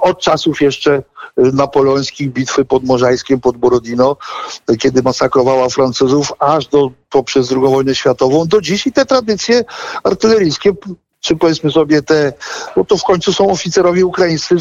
od 0.00 0.20
czasów 0.20 0.60
jeszcze 0.60 1.02
napoleońskich, 1.36 2.32
bitwy 2.32 2.64
pod 2.64 2.84
Morzańskiem, 2.84 3.40
pod 3.40 3.56
Borodino, 3.56 4.16
kiedy 4.78 5.02
masakrowała 5.02 5.68
Francuzów, 5.68 6.32
aż 6.38 6.66
do, 6.66 6.90
poprzez 7.10 7.52
II 7.52 7.60
wojnę 7.60 7.94
światową, 7.94 8.46
do 8.46 8.60
dziś 8.60 8.86
i 8.86 8.92
te 8.92 9.06
tradycje 9.06 9.64
artyleryjskie 10.04 10.72
czy 11.20 11.36
powiedzmy 11.36 11.70
sobie 11.70 12.02
te, 12.02 12.32
bo 12.76 12.84
to 12.84 12.96
w 12.96 13.04
końcu 13.04 13.32
są 13.32 13.50
oficerowie 13.50 14.06
ukraińscy 14.06 14.56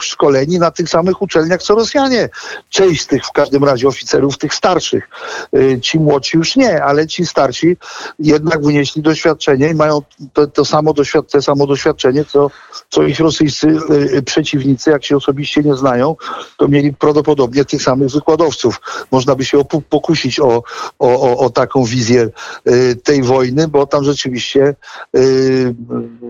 szkoleni 0.00 0.58
na 0.58 0.70
tych 0.70 0.88
samych 0.88 1.22
uczelniach 1.22 1.62
co 1.62 1.74
Rosjanie. 1.74 2.28
Część 2.68 3.02
z 3.02 3.06
tych 3.06 3.26
w 3.26 3.32
każdym 3.32 3.64
razie 3.64 3.88
oficerów, 3.88 4.38
tych 4.38 4.54
starszych. 4.54 5.08
Y, 5.56 5.80
ci 5.80 5.98
młodsi 5.98 6.36
już 6.36 6.56
nie, 6.56 6.84
ale 6.84 7.06
ci 7.06 7.26
starsi 7.26 7.76
jednak 8.18 8.62
wynieśli 8.62 9.02
doświadczenie 9.02 9.68
i 9.68 9.74
mają 9.74 10.02
to, 10.32 10.46
to 10.46 10.64
samo, 10.64 10.92
doświad 10.92 11.30
to 11.30 11.42
samo 11.42 11.66
doświadczenie, 11.66 12.24
co, 12.24 12.50
co 12.88 13.02
ich 13.02 13.20
rosyjscy 13.20 13.68
y, 14.16 14.22
przeciwnicy, 14.22 14.90
jak 14.90 15.04
się 15.04 15.16
osobiście 15.16 15.62
nie 15.62 15.74
znają, 15.74 16.16
to 16.56 16.68
mieli 16.68 16.92
prawdopodobnie 16.92 17.64
tych 17.64 17.82
samych 17.82 18.10
wykładowców. 18.10 18.80
Można 19.10 19.34
by 19.34 19.44
się 19.44 19.64
pokusić 19.88 20.40
o, 20.40 20.46
o, 20.46 20.62
o, 20.98 21.38
o 21.38 21.50
taką 21.50 21.84
wizję 21.84 22.28
y, 22.68 22.96
tej 22.96 23.22
wojny, 23.22 23.68
bo 23.68 23.86
tam 23.86 24.04
rzeczywiście 24.04 24.74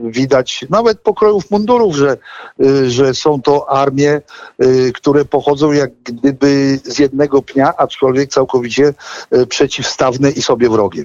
widać 0.05 0.65
nawet 0.71 1.01
pokrojów 1.01 1.51
mundurów, 1.51 1.97
że, 1.97 2.17
y, 2.61 2.91
że 2.91 3.15
są 3.15 3.43
to 3.43 3.71
armie, 3.71 4.21
y, 4.65 4.93
które 4.95 5.25
pochodzą 5.25 5.73
jak 5.73 5.91
gdyby 6.05 6.81
z 6.85 6.99
jednego 6.99 7.43
pnia, 7.43 7.77
aczkolwiek 7.77 8.31
całkowicie 8.31 8.95
y, 9.35 9.47
przeciwstawne 9.47 10.31
i 10.31 10.43
sobie 10.43 10.71
wrogie. 10.71 11.05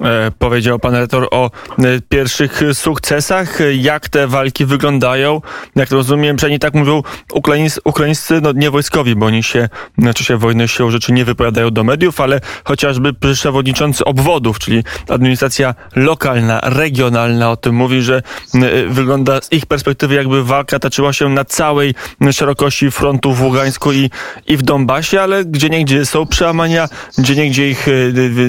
E, 0.00 0.30
powiedział 0.38 0.78
pan 0.78 0.94
rektor 0.94 1.28
o 1.30 1.50
e, 1.78 1.82
pierwszych 2.08 2.60
sukcesach. 2.72 3.58
Jak 3.78 4.08
te 4.08 4.26
walki 4.26 4.66
wyglądają? 4.66 5.40
Jak 5.76 5.90
rozumiem, 5.90 6.36
przynajmniej 6.36 6.58
tak 6.58 6.74
mówią 6.74 7.02
ukraińscy, 7.32 7.80
ukraińscy 7.84 8.40
no 8.40 8.52
nie 8.52 8.70
wojskowi, 8.70 9.14
bo 9.16 9.26
oni 9.26 9.42
się 9.42 9.68
w 9.98 10.14
czasie 10.14 10.36
wojny 10.36 10.68
się 10.68 10.90
rzeczy 10.90 11.12
nie 11.12 11.24
wypowiadają 11.24 11.70
do 11.70 11.84
mediów, 11.84 12.20
ale 12.20 12.40
chociażby 12.64 13.12
przewodniczący 13.12 14.04
obwodów, 14.04 14.58
czyli 14.58 14.84
administracja 15.08 15.74
lokalna, 15.96 16.60
regionalna 16.62 17.50
o 17.50 17.56
tym 17.56 17.74
mówi, 17.74 18.02
że 18.02 18.22
e, 18.54 18.86
wygląda 18.88 19.40
z 19.40 19.52
ich 19.52 19.66
perspektywy 19.66 20.14
jakby 20.14 20.44
walka 20.44 20.78
toczyła 20.78 21.12
się 21.12 21.28
na 21.28 21.44
całej 21.44 21.94
szerokości 22.32 22.90
frontu 22.90 23.32
w 23.32 23.42
Ługańsku 23.42 23.92
i, 23.92 24.10
i 24.46 24.56
w 24.56 24.62
Donbasie, 24.62 25.20
ale 25.20 25.44
gdzie 25.44 25.68
niegdzie 25.70 26.06
są 26.06 26.26
przełamania, 26.26 26.88
gdzie 27.18 27.36
niegdzie 27.36 27.70
ich 27.70 27.86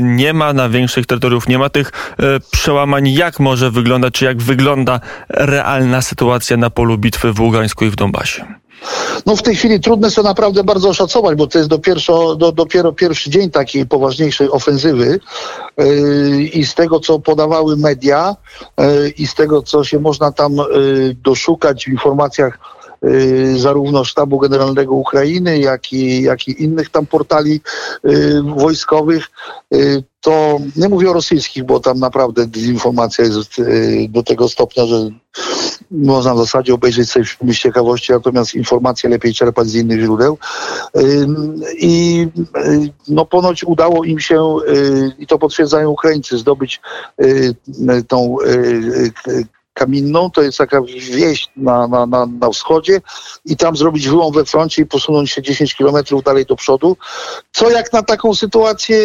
nie 0.01 0.33
ma 0.33 0.53
na 0.53 0.69
większych 0.69 1.05
terytoriach 1.05 1.34
nie 1.47 1.57
ma 1.57 1.69
tych 1.69 1.91
e, 2.19 2.39
przełamań. 2.51 3.07
Jak 3.07 3.39
może 3.39 3.71
wyglądać, 3.71 4.13
czy 4.13 4.25
jak 4.25 4.37
wygląda 4.37 4.99
realna 5.29 6.01
sytuacja 6.01 6.57
na 6.57 6.69
polu 6.69 6.97
bitwy 6.97 7.33
w 7.33 7.39
Ługańsku 7.39 7.85
i 7.85 7.89
w 7.89 7.95
Donbasie? 7.95 8.45
No 9.25 9.35
w 9.35 9.41
tej 9.41 9.55
chwili 9.55 9.79
trudne 9.79 10.11
są 10.11 10.23
naprawdę 10.23 10.63
bardzo 10.63 10.89
oszacować, 10.89 11.37
bo 11.37 11.47
to 11.47 11.57
jest 11.57 11.69
dopiero, 11.69 12.35
do, 12.35 12.51
dopiero 12.51 12.93
pierwszy 12.93 13.29
dzień 13.29 13.51
takiej 13.51 13.85
poważniejszej 13.85 14.49
ofensywy 14.49 15.19
yy, 15.77 16.43
i 16.43 16.65
z 16.65 16.75
tego, 16.75 16.99
co 16.99 17.19
podawały 17.19 17.77
media 17.77 18.35
yy, 18.77 19.09
i 19.09 19.27
z 19.27 19.35
tego, 19.35 19.61
co 19.61 19.83
się 19.83 19.99
można 19.99 20.31
tam 20.31 20.55
doszukać 21.23 21.85
w 21.85 21.87
informacjach 21.87 22.59
zarówno 23.55 24.03
Sztabu 24.03 24.39
Generalnego 24.39 24.95
Ukrainy, 24.95 25.59
jak 25.59 25.93
i, 25.93 26.21
jak 26.21 26.47
i 26.47 26.63
innych 26.63 26.89
tam 26.89 27.05
portali 27.05 27.61
y, 28.05 28.41
wojskowych, 28.41 29.27
y, 29.73 30.03
to 30.21 30.59
nie 30.75 30.89
mówię 30.89 31.09
o 31.09 31.13
rosyjskich, 31.13 31.63
bo 31.63 31.79
tam 31.79 31.99
naprawdę 31.99 32.47
dezinformacja 32.47 33.25
jest 33.25 33.61
do 34.09 34.23
tego 34.23 34.49
stopnia, 34.49 34.85
że 34.85 35.09
można 35.91 36.35
w 36.35 36.37
zasadzie 36.37 36.73
obejrzeć 36.73 37.09
sobie 37.09 37.53
z 37.53 37.57
ciekawości, 37.57 38.11
natomiast 38.11 38.55
informacje 38.55 39.09
lepiej 39.09 39.33
czerpać 39.33 39.67
z 39.67 39.75
innych 39.75 40.01
źródeł. 40.01 40.37
I 41.79 42.27
no 43.07 43.25
ponoć 43.25 43.63
udało 43.63 44.03
im 44.03 44.19
się, 44.19 44.55
i 45.19 45.27
to 45.27 45.39
potwierdzają 45.39 45.89
Ukraińcy, 45.89 46.37
zdobyć 46.37 46.81
tą 48.07 48.37
Kamienną, 49.75 50.31
to 50.31 50.41
jest 50.41 50.57
taka 50.57 50.81
wieś 51.11 51.47
na, 51.57 51.87
na, 51.87 52.05
na, 52.05 52.25
na 52.25 52.49
wschodzie 52.49 53.01
i 53.45 53.57
tam 53.57 53.77
zrobić 53.77 54.09
wyłom 54.09 54.33
we 54.33 54.45
froncie 54.45 54.81
i 54.81 54.85
posunąć 54.85 55.31
się 55.31 55.41
10 55.41 55.75
kilometrów 55.75 56.23
dalej 56.23 56.45
do 56.45 56.55
przodu, 56.55 56.97
co 57.51 57.69
jak 57.69 57.93
na 57.93 58.03
taką 58.03 58.35
sytuację 58.35 58.97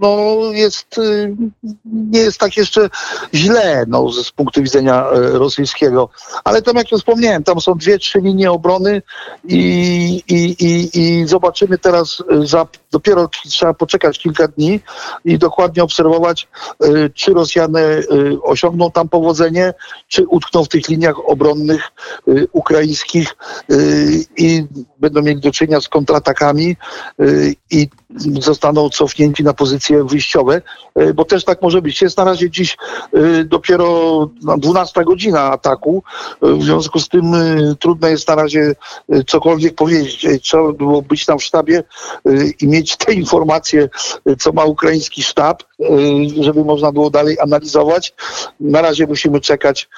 no, 0.00 0.36
jest, 0.52 0.98
y, 0.98 1.36
nie 1.84 2.20
jest 2.20 2.38
tak 2.38 2.56
jeszcze 2.56 2.90
źle 3.34 3.84
no, 3.88 4.12
z 4.12 4.30
punktu 4.30 4.62
widzenia 4.62 5.06
e, 5.10 5.20
rosyjskiego. 5.30 6.08
Ale 6.44 6.62
tam, 6.62 6.76
jak 6.76 6.92
już 6.92 7.00
wspomniałem, 7.00 7.44
tam 7.44 7.60
są 7.60 7.74
dwie, 7.74 7.98
trzy 7.98 8.20
linie 8.20 8.52
obrony 8.52 9.02
i, 9.44 9.58
i, 10.28 10.64
i, 10.64 11.00
i 11.00 11.26
zobaczymy 11.26 11.78
teraz, 11.78 12.22
e, 12.30 12.46
za, 12.46 12.66
dopiero 12.92 13.28
trzeba 13.44 13.74
poczekać 13.74 14.18
kilka 14.18 14.48
dni 14.48 14.80
i 15.24 15.38
dokładnie 15.38 15.82
obserwować, 15.82 16.48
e, 16.80 17.10
czy 17.10 17.32
Rosjanie 17.32 17.80
osiągną 18.42 18.90
tam 18.90 19.08
powodzenie, 19.08 19.74
czy 20.08 20.26
utkną 20.26 20.64
w 20.64 20.68
tych 20.68 20.88
liniach 20.88 21.28
obronnych 21.28 21.82
y, 22.28 22.48
ukraińskich 22.52 23.36
y, 23.70 24.24
i 24.36 24.65
będą 25.10 25.28
mieli 25.28 25.40
do 25.40 25.50
czynienia 25.50 25.80
z 25.80 25.88
kontratakami 25.88 26.76
y, 27.20 27.54
i 27.70 27.88
zostaną 28.40 28.90
cofnięci 28.90 29.44
na 29.44 29.54
pozycje 29.54 30.04
wyjściowe, 30.04 30.62
y, 31.00 31.14
bo 31.14 31.24
też 31.24 31.44
tak 31.44 31.62
może 31.62 31.82
być. 31.82 32.02
Jest 32.02 32.16
na 32.16 32.24
razie 32.24 32.50
dziś 32.50 32.76
y, 33.16 33.44
dopiero 33.44 33.86
no, 34.42 34.58
12 34.58 35.04
godzina 35.04 35.42
ataku, 35.42 36.02
w 36.42 36.62
związku 36.62 36.98
z 36.98 37.08
tym 37.08 37.32
trudno 37.80 38.08
jest 38.08 38.28
na 38.28 38.34
razie 38.34 38.74
cokolwiek 39.26 39.74
powiedzieć. 39.74 40.26
Trzeba 40.42 40.72
było 40.72 41.02
być 41.02 41.26
tam 41.26 41.38
w 41.38 41.44
sztabie 41.44 41.84
i 42.60 42.68
mieć 42.68 42.96
te 42.96 43.12
informacje, 43.12 43.88
co 44.38 44.52
ma 44.52 44.64
ukraiński 44.64 45.22
sztab, 45.22 45.62
żeby 46.40 46.64
można 46.64 46.92
było 46.92 47.10
dalej 47.10 47.36
analizować. 47.40 48.14
Na 48.60 48.82
razie 48.82 49.06
musimy 49.06 49.40
czekać 49.40 49.88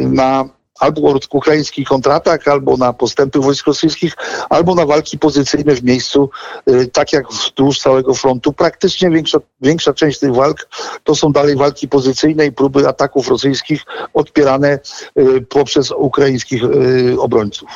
na 0.00 0.57
albo 0.78 1.18
ukraiński 1.30 1.84
kontratak, 1.84 2.48
albo 2.48 2.76
na 2.76 2.92
postępy 2.92 3.38
wojsk 3.38 3.66
rosyjskich, 3.66 4.16
albo 4.50 4.74
na 4.74 4.86
walki 4.86 5.18
pozycyjne 5.18 5.74
w 5.74 5.84
miejscu, 5.84 6.30
y, 6.70 6.86
tak 6.86 7.12
jak 7.12 7.28
wzdłuż 7.28 7.78
całego 7.78 8.14
frontu. 8.14 8.52
Praktycznie 8.52 9.10
większa, 9.10 9.38
większa 9.60 9.92
część 9.94 10.18
tych 10.18 10.34
walk 10.34 10.68
to 11.04 11.14
są 11.14 11.32
dalej 11.32 11.56
walki 11.56 11.88
pozycyjne 11.88 12.46
i 12.46 12.52
próby 12.52 12.88
ataków 12.88 13.28
rosyjskich 13.28 13.82
odpierane 14.14 14.78
y, 15.18 15.40
poprzez 15.48 15.90
ukraińskich 15.90 16.62
y, 16.64 17.20
obrońców. 17.20 17.68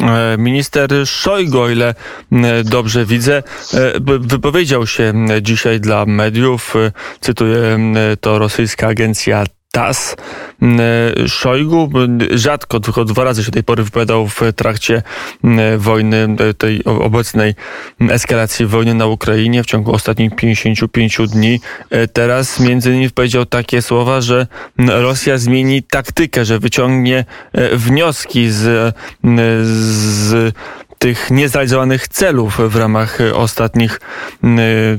E, 0.00 0.36
Minister 0.38 0.90
Szojgo, 1.06 1.62
o 1.62 1.70
ile 1.70 1.94
dobrze 2.64 3.04
widzę, 3.04 3.42
e, 3.74 3.92
wypowiedział 4.20 4.86
się 4.86 5.12
dzisiaj 5.42 5.80
dla 5.80 6.06
mediów. 6.06 6.76
e, 6.76 6.92
Cytuję 7.20 7.78
to 8.20 8.38
rosyjska 8.38 8.86
agencja 8.86 9.44
TAS. 9.72 10.16
M, 10.62 10.80
e, 10.80 11.28
Szojgu 11.28 11.90
rzadko, 12.30 12.80
tylko 12.80 13.04
dwa 13.04 13.24
razy 13.24 13.44
się 13.44 13.50
do 13.50 13.54
tej 13.54 13.64
pory 13.64 13.84
wypowiadał 13.84 14.28
w 14.28 14.40
trakcie 14.56 15.02
wojny, 15.78 16.36
tej 16.58 16.84
obecnej 16.84 17.54
eskalacji 18.10 18.66
wojny 18.66 18.94
na 18.94 19.06
Ukrainie 19.06 19.62
w 19.62 19.66
ciągu 19.66 19.92
ostatnich 19.92 20.36
55 20.36 21.18
dni. 21.28 21.60
E, 21.90 22.08
Teraz 22.08 22.60
między 22.60 22.90
innymi 22.90 23.10
powiedział 23.10 23.46
takie 23.46 23.82
słowa, 23.82 24.20
że 24.20 24.46
Rosja 24.78 25.38
zmieni 25.38 25.82
taktykę, 25.82 26.44
że 26.44 26.58
wyciągnie 26.58 27.24
e, 27.52 27.76
wnioski 27.76 28.50
z, 28.50 28.94
z 29.62 30.54
tych 30.98 31.30
niezrealizowanych 31.30 32.08
celów 32.08 32.58
w 32.68 32.76
ramach 32.76 33.20
e, 33.20 33.34
ostatnich 33.34 34.00
m, 34.44 34.58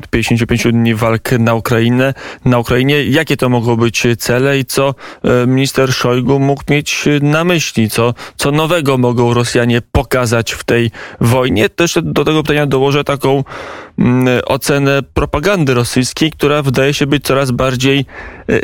55 0.09 0.63
dni 0.63 0.95
walk 0.95 1.31
na 1.31 1.53
Ukrainę. 1.53 2.13
Na 2.45 2.59
Ukrainie, 2.59 3.03
jakie 3.03 3.37
to 3.37 3.49
mogą 3.49 3.75
być 3.75 4.07
cele 4.19 4.59
i 4.59 4.65
co 4.65 4.95
e, 5.23 5.47
minister 5.47 5.93
Szojgu 5.93 6.39
mógł 6.39 6.63
mieć 6.69 7.05
na 7.21 7.43
myśli? 7.43 7.89
Co, 7.89 8.13
co 8.37 8.51
nowego 8.51 8.97
mogą 8.97 9.33
Rosjanie 9.33 9.81
pokazać 9.91 10.51
w 10.51 10.63
tej 10.63 10.91
wojnie? 11.21 11.69
Też 11.69 11.97
do 12.03 12.25
tego 12.25 12.43
pytania 12.43 12.65
dołożę 12.65 13.03
taką 13.03 13.43
mm, 13.99 14.39
ocenę 14.45 15.03
propagandy 15.13 15.73
rosyjskiej, 15.73 16.31
która 16.31 16.61
wydaje 16.61 16.93
się 16.93 17.07
być 17.07 17.23
coraz 17.23 17.51
bardziej 17.51 18.05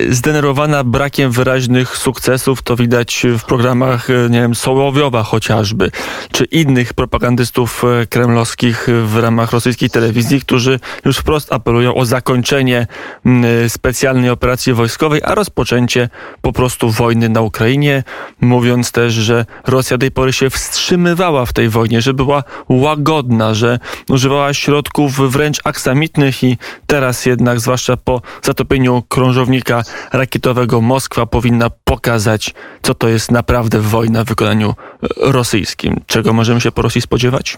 zdenerwowana 0.10 0.84
brakiem 0.84 1.32
wyraźnych 1.32 1.98
sukcesów. 1.98 2.62
To 2.62 2.76
widać 2.76 3.26
w 3.40 3.44
programach, 3.44 4.10
e, 4.10 4.30
nie 4.30 4.42
wiem, 4.42 4.56
Sołowiowa 4.56 5.24
chociażby, 5.24 5.92
czy 6.32 6.46
innych 6.46 6.94
propagandystów 6.94 7.84
e, 7.84 8.06
kremlowskich 8.06 8.88
w 9.06 9.18
ramach 9.18 9.52
rosyjskiej 9.52 9.90
telewizji, 9.90 10.42
którzy 10.42 10.80
już 11.06 11.18
wprost 11.18 11.54
apelują 11.54 11.96
o 11.96 12.06
zakończenie 12.06 12.88
specjalnej 13.68 14.30
operacji 14.30 14.74
wojskowej, 14.74 15.22
a 15.24 15.36
rozpoczęcie 15.36 16.10
po 16.42 16.54
prostu 16.54 16.90
wojny 16.90 17.30
na 17.30 17.42
Ukrainie, 17.42 18.04
mówiąc 18.42 18.92
też, 18.92 19.14
że 19.14 19.46
Rosja 19.68 19.98
do 19.98 20.02
tej 20.02 20.12
pory 20.12 20.34
się 20.34 20.50
wstrzymywała 20.50 21.46
w 21.46 21.54
tej 21.54 21.70
wojnie, 21.70 22.02
że 22.02 22.14
była 22.14 22.44
łagodna, 22.70 23.54
że 23.54 23.80
używała 24.10 24.54
środków 24.54 25.32
wręcz 25.32 25.60
aksamitnych 25.64 26.44
i 26.44 26.58
teraz 26.88 27.26
jednak, 27.26 27.60
zwłaszcza 27.60 27.98
po 27.98 28.22
zatopieniu 28.42 29.04
krążownika 29.10 29.75
rakietowego 30.14 30.82
Moskwa 30.82 31.26
powinna 31.26 31.70
pokazać, 31.70 32.54
co 32.82 32.94
to 32.94 33.08
jest 33.08 33.32
naprawdę 33.32 33.80
wojna 33.80 34.24
w 34.24 34.28
wykonaniu 34.28 34.70
e, 34.70 35.08
rosyjskim. 35.18 36.02
Czego 36.08 36.34
możemy 36.34 36.62
się 36.62 36.72
po 36.72 36.82
Rosji 36.82 37.02
spodziewać? 37.02 37.58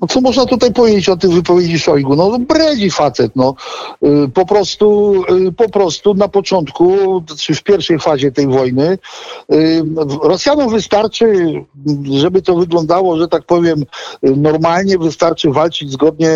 No 0.00 0.06
co 0.06 0.20
można 0.20 0.46
tutaj 0.46 0.72
powiedzieć 0.72 1.08
o 1.08 1.16
tej 1.16 1.30
wypowiedzi 1.30 1.78
Szojgu? 1.78 2.16
No 2.16 2.38
bredzi 2.38 2.90
facet, 2.90 3.32
no. 3.36 3.54
Y, 4.04 4.28
Po 4.28 4.46
prostu, 4.46 5.14
y, 5.48 5.52
po 5.52 5.68
prostu 5.68 6.14
na 6.14 6.28
początku, 6.28 6.96
czy 7.38 7.54
w 7.54 7.62
pierwszej 7.62 7.98
fazie 7.98 8.32
tej 8.32 8.46
wojny, 8.46 8.98
y, 9.52 9.82
Rosjanom 10.22 10.70
wystarczy, 10.70 11.54
żeby 12.12 12.42
to 12.42 12.56
wyglądało, 12.56 13.16
że 13.16 13.28
tak 13.28 13.42
powiem, 13.42 13.84
normalnie 14.22 14.98
wystarczy 14.98 15.50
walczyć 15.50 15.90
zgodnie 15.90 16.30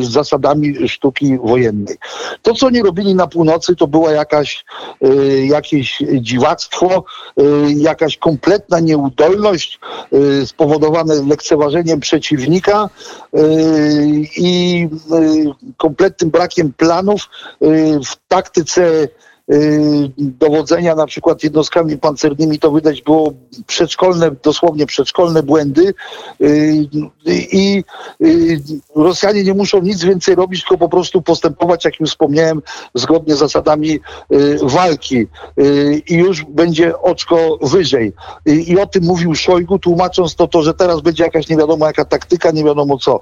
z 0.00 0.08
zasadami 0.08 0.88
sztuki 0.88 1.38
wojennej. 1.38 1.96
To, 2.42 2.54
co 2.54 2.66
oni 2.66 2.82
robili 2.82 3.14
na 3.14 3.26
północy, 3.26 3.76
to 3.76 3.86
była 3.86 4.12
jakaś, 4.12 4.64
jakieś 5.44 6.02
dziwactwo, 6.20 7.04
jakaś 7.76 8.18
kompletna 8.18 8.80
nieudolność 8.80 9.80
spowodowane 10.44 11.14
lekceważeniem 11.14 12.00
przeciwnika 12.00 12.89
i 14.36 14.88
y, 15.12 15.74
kompletnym 15.76 16.30
brakiem 16.30 16.72
planów 16.72 17.28
y, 17.62 18.00
w 18.04 18.16
taktyce 18.28 18.82
y, 18.82 19.08
dowodzenia 20.18 20.94
na 20.94 21.06
przykład 21.06 21.42
jednostkami 21.42 21.98
pancernymi 21.98 22.58
to 22.58 22.72
widać 22.72 23.02
było 23.02 23.32
przedszkolne, 23.66 24.30
dosłownie 24.42 24.86
przedszkolne 24.86 25.42
błędy 25.42 25.94
y, 26.40 26.88
i 27.26 27.84
y, 28.24 28.60
Rosjanie 28.96 29.44
nie 29.44 29.54
muszą 29.54 29.82
nic 29.82 30.04
więcej 30.04 30.34
robić, 30.34 30.60
tylko 30.60 30.78
po 30.78 30.88
prostu 30.88 31.22
postępować, 31.22 31.84
jak 31.84 32.00
już 32.00 32.10
wspomniałem, 32.10 32.62
zgodnie 32.94 33.34
z 33.34 33.38
zasadami 33.38 34.00
y, 34.32 34.58
walki 34.62 35.26
y, 35.58 36.02
i 36.08 36.14
już 36.14 36.44
będzie 36.44 36.98
oczko 36.98 37.58
wyżej. 37.62 38.12
I, 38.46 38.78
o 38.78 38.86
tym 38.86 39.04
mówił 39.04 39.34
Szojgu, 39.34 39.78
tłumacząc 39.78 40.34
to, 40.34 40.48
to, 40.48 40.62
że 40.62 40.74
teraz 40.74 41.00
będzie 41.00 41.24
jakaś 41.24 41.48
nie 41.48 41.56
wiadomo 41.56 41.86
jaka 41.86 42.04
taktyka, 42.04 42.50
nie 42.50 42.64
wiadomo 42.64 42.98
co. 42.98 43.20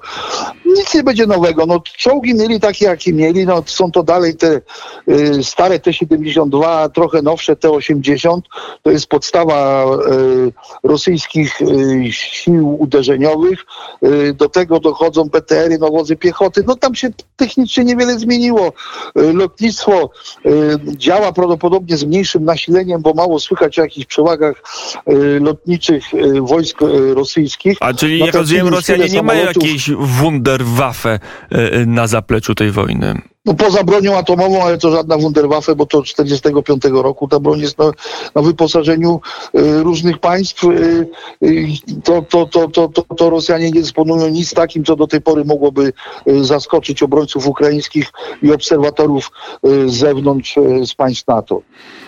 Nic 0.65 0.93
nie 0.93 1.03
będzie 1.03 1.27
nowego. 1.27 1.65
No, 1.65 1.81
czołgi 1.97 2.35
mieli 2.35 2.59
takie, 2.59 2.85
jakie 2.85 3.13
mieli. 3.13 3.45
No, 3.45 3.63
są 3.65 3.91
to 3.91 4.03
dalej 4.03 4.35
te 4.35 4.61
y, 5.09 5.43
stare 5.43 5.79
T-72, 6.23 6.89
trochę 6.89 7.21
nowsze 7.21 7.55
T-80. 7.55 8.39
To 8.83 8.91
jest 8.91 9.07
podstawa 9.07 9.85
y, 9.85 10.51
rosyjskich 10.83 11.61
y, 11.61 12.11
sił 12.11 12.81
uderzeniowych. 12.81 13.65
Y, 14.03 14.33
do 14.33 14.49
tego 14.49 14.79
dochodzą 14.79 15.23
BTR-y, 15.23 15.77
no, 15.79 15.89
wozy 15.89 16.15
piechoty. 16.15 16.63
No 16.67 16.75
tam 16.75 16.95
się 16.95 17.09
technicznie 17.35 17.83
niewiele 17.83 18.19
zmieniło. 18.19 18.73
Y, 19.17 19.33
lotnictwo 19.33 20.09
y, 20.45 20.77
działa 20.97 21.31
prawdopodobnie 21.31 21.97
z 21.97 22.03
mniejszym 22.03 22.45
nasileniem, 22.45 23.01
bo 23.01 23.13
mało 23.13 23.39
słychać 23.39 23.79
o 23.79 23.81
jakichś 23.81 24.05
przewagach 24.05 24.63
y, 25.09 25.39
lotniczych 25.39 26.13
y, 26.13 26.41
wojsk 26.41 26.81
y, 26.81 27.13
rosyjskich. 27.13 27.77
A 27.81 27.93
czyli, 27.93 28.19
No 28.19 28.25
jak 28.25 28.35
rozumiem, 28.35 28.67
Rosjanie 28.67 29.09
nie 29.09 29.23
mają 29.23 29.45
jakiejś 29.45 29.91
Wunderwaffe 29.91 31.19
e, 31.51 31.71
e, 31.71 31.85
na 31.85 32.07
zapleczu 32.07 32.55
tej 32.55 32.71
wojny. 32.71 33.21
No 33.45 33.53
poza 33.53 33.83
bronią 33.83 34.17
atomową, 34.17 34.63
ale 34.63 34.77
to 34.77 34.91
żadna 34.91 35.17
Wunderwaffe, 35.17 35.75
bo 35.75 35.85
to 35.85 35.97
od 35.97 36.05
45 36.05 36.83
roku 36.83 37.27
ta 37.27 37.39
broń 37.39 37.59
jest 37.59 37.77
na, 37.77 37.91
na 38.35 38.41
wyposażeniu 38.41 39.21
y, 39.55 39.83
różnych 39.83 40.19
państw. 40.19 40.63
Y, 40.63 41.07
y, 41.43 41.67
to, 42.03 42.21
to, 42.21 42.45
to, 42.45 42.67
to, 42.67 42.87
to, 42.87 43.15
to 43.15 43.29
Rosjanie 43.29 43.71
nie 43.71 43.81
dysponują 43.81 44.29
nic 44.29 44.53
takim, 44.53 44.83
co 44.83 44.95
do 44.95 45.07
tej 45.07 45.21
pory 45.21 45.45
mogłoby 45.45 45.93
y, 46.27 46.45
zaskoczyć 46.45 47.03
obrońców 47.03 47.47
ukraińskich 47.47 48.11
i 48.43 48.51
obserwatorów 48.51 49.31
y, 49.65 49.89
z 49.89 49.93
zewnątrz 49.93 50.57
y, 50.57 50.85
z 50.85 50.95
państw 50.95 51.27
NATO. 51.27 51.61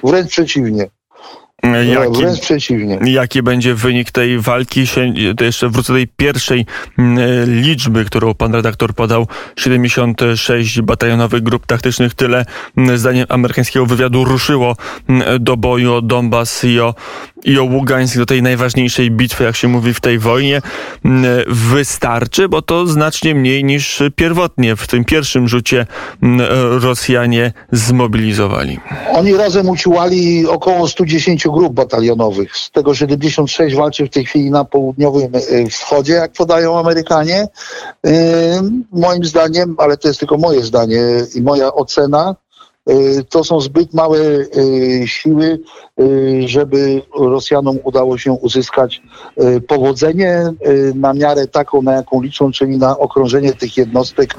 Wręcz 0.03 0.29
przeciwnie. 0.29 0.89
E, 1.63 1.85
Jaki, 1.85 2.17
Wręcz 2.17 2.39
przeciwnie. 2.39 2.99
jaki 3.05 3.43
będzie 3.43 3.75
wynik 3.75 4.11
tej 4.11 4.39
walki? 4.39 4.87
Się, 4.87 5.13
jeszcze 5.41 5.69
wrócę 5.69 5.93
do 5.93 5.99
tej 5.99 6.07
pierwszej 6.07 6.65
mm, 6.99 7.17
e, 7.17 7.45
liczby, 7.45 8.05
którą 8.05 8.33
pan 8.33 8.53
redaktor 8.55 8.93
podał. 8.93 9.27
76 9.55 10.81
batalionowych 10.81 11.43
grup 11.43 11.65
taktycznych. 11.65 12.13
Tyle, 12.13 12.45
mm, 12.77 12.97
zdaniem 12.97 13.25
amerykańskiego 13.29 13.85
wywiadu, 13.85 14.23
ruszyło 14.23 14.75
mm, 15.09 15.43
do 15.43 15.57
boju 15.57 15.93
o 15.93 16.01
Donbas 16.01 16.63
i 16.63 16.79
o, 16.79 16.95
i 17.45 17.59
o 17.59 17.63
Ługańsk, 17.63 18.17
do 18.17 18.25
tej 18.25 18.41
najważniejszej 18.41 19.11
bitwy, 19.11 19.43
jak 19.43 19.55
się 19.55 19.67
mówi, 19.67 19.93
w 19.93 19.99
tej 19.99 20.19
wojnie. 20.19 20.61
Mm, 21.05 21.25
Wystarczy, 21.47 22.49
bo 22.49 22.61
to 22.61 22.87
znacznie 22.87 23.35
mniej 23.35 23.63
niż 23.63 24.03
pierwotnie 24.15 24.75
w 24.75 24.87
tym 24.87 25.05
pierwszym 25.05 25.47
rzucie 25.47 25.85
mm, 26.23 26.47
Rosjanie 26.83 27.53
zmobilizowali. 27.71 28.79
Oni 29.11 29.33
razem 29.33 29.69
uciłali 29.69 30.47
około 30.47 30.87
110 30.87 31.43
grup 31.47 31.73
batalionowych. 31.73 32.57
Z 32.57 32.71
tego 32.71 32.95
76 32.95 33.75
walczy 33.75 34.05
w 34.05 34.09
tej 34.09 34.25
chwili 34.25 34.51
na 34.51 34.65
południowym 34.65 35.31
e, 35.35 35.69
wschodzie, 35.69 36.13
jak 36.13 36.31
podają 36.31 36.79
Amerykanie. 36.79 37.47
E, 38.05 38.11
Moim 38.91 39.25
zdaniem, 39.25 39.75
ale 39.77 39.97
to 39.97 40.07
jest 40.07 40.19
tylko 40.19 40.37
moje 40.37 40.63
zdanie 40.63 41.01
i 41.35 41.41
moja 41.41 41.73
ocena, 41.73 42.35
y, 42.35 42.50
to 43.29 43.43
są 43.43 43.61
zbyt 43.61 43.93
małe 43.93 44.17
y, 44.19 45.03
siły, 45.07 45.59
y, 45.99 46.43
żeby 46.47 47.01
Rosjanom 47.19 47.79
udało 47.83 48.17
się 48.17 48.31
uzyskać 48.31 49.01
y, 49.41 49.61
powodzenie 49.61 50.53
y, 50.67 50.93
na 50.95 51.13
miarę 51.13 51.47
taką, 51.47 51.81
na 51.81 51.93
jaką 51.93 52.21
liczą, 52.21 52.51
czyli 52.51 52.77
na 52.77 52.97
okrążenie 52.97 53.53
tych 53.53 53.77
jednostek 53.77 54.33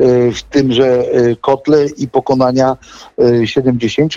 y, 0.00 0.32
w 0.32 0.42
tymże 0.42 1.16
y, 1.16 1.36
kotle 1.40 1.86
i 1.96 2.08
pokonania 2.08 2.76
y, 3.20 3.46
70, 3.46 4.12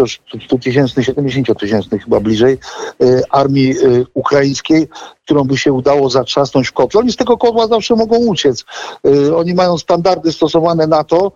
100 0.46 0.58
tysięcznych, 0.58 1.06
70 1.06 1.60
tysięcznych 1.60 2.04
chyba 2.04 2.20
bliżej 2.20 2.58
y, 3.04 3.22
armii 3.30 3.72
y, 3.78 4.06
ukraińskiej, 4.14 4.88
którą 5.26 5.44
by 5.44 5.58
się 5.58 5.74
udało 5.74 6.10
zatrzasnąć 6.10 6.68
w 6.68 6.74
kotle. 6.74 7.00
Oni 7.00 7.12
z 7.12 7.16
tego 7.16 7.38
kotła 7.38 7.68
zawsze 7.68 7.96
mogą 7.96 8.18
uciec. 8.18 8.66
Y, 9.08 9.36
Oni 9.36 9.54
mają 9.54 9.78
standardy 9.78 10.32
stosowane 10.32 10.88
na 10.88 11.04
to. 11.04 11.32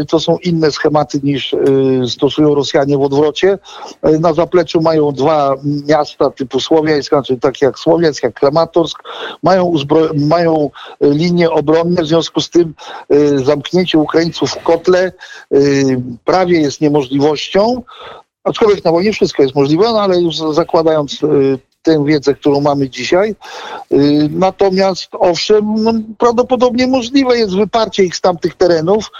y, 0.00 0.04
To 0.04 0.20
są 0.20 0.38
inne 0.38 0.70
schematy 0.70 1.20
niż 1.22 1.52
y, 1.52 1.58
stosują 2.08 2.54
Rosjanie 2.54 2.98
w 2.98 3.02
odwrocie. 3.02 3.58
Y, 4.08 4.18
Na 4.20 4.32
zapleczu 4.32 4.80
mają 4.80 5.12
dwa 5.12 5.54
miasta 5.86 6.30
typu 6.30 6.60
Słowiańsk, 6.60 7.08
znaczy 7.08 7.36
takie 7.36 7.66
jak 7.66 7.78
Słowiańsk, 7.78 8.22
jak 8.22 8.34
Kramatorsk. 8.34 8.98
Mają, 9.42 9.64
uzbro- 9.72 10.26
mają 10.28 10.70
y, 11.04 11.10
linie 11.10 11.50
obronne, 11.50 12.02
w 12.02 12.06
związku 12.06 12.40
z 12.40 12.50
tym 12.50 12.74
y, 13.12 13.38
zamknięcie 13.38 13.98
Ukraińców 13.98 14.50
w 14.50 14.62
kotle 14.62 15.12
prawie 16.24 16.60
jest 16.60 16.80
niemożliwością. 16.80 17.82
Aczkolwiek 18.44 18.84
na 18.84 18.90
wojnie 18.90 19.12
wszystko 19.12 19.42
jest 19.42 19.54
możliwe, 19.54 19.84
no 19.84 20.00
ale 20.00 20.20
już 20.20 20.36
zakładając 20.36 21.20
tę 21.86 22.04
wiedzę, 22.04 22.34
którą 22.34 22.60
mamy 22.60 22.90
dzisiaj. 22.90 23.34
Y, 23.92 24.28
Natomiast 24.30 25.08
owszem, 25.12 25.74
no, 25.78 25.92
prawdopodobnie 26.18 26.86
możliwe 26.86 27.38
jest 27.38 27.56
wyparcie 27.56 28.04
ich 28.04 28.16
z 28.16 28.20
tamtych 28.20 28.54
terenów, 28.54 29.10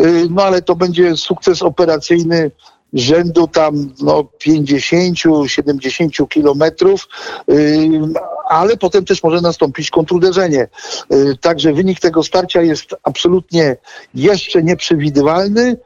y, 0.00 0.26
no 0.30 0.42
ale 0.42 0.62
to 0.62 0.76
będzie 0.76 1.16
sukces 1.16 1.62
operacyjny 1.62 2.50
rzędu 2.92 3.48
tam 3.48 3.94
no, 4.02 4.24
50-70 4.46 6.28
kilometrów, 6.28 7.08
y, 7.50 7.90
ale 8.48 8.76
potem 8.76 9.04
też 9.04 9.22
może 9.22 9.40
nastąpić 9.40 9.90
kontruderzenie. 9.90 10.68
Także 11.40 11.72
wynik 11.72 12.00
tego 12.00 12.22
starcia 12.22 12.62
jest 12.62 12.94
absolutnie 13.02 13.76
jeszcze 14.14 14.62
nieprzewidywalny, 14.62 15.76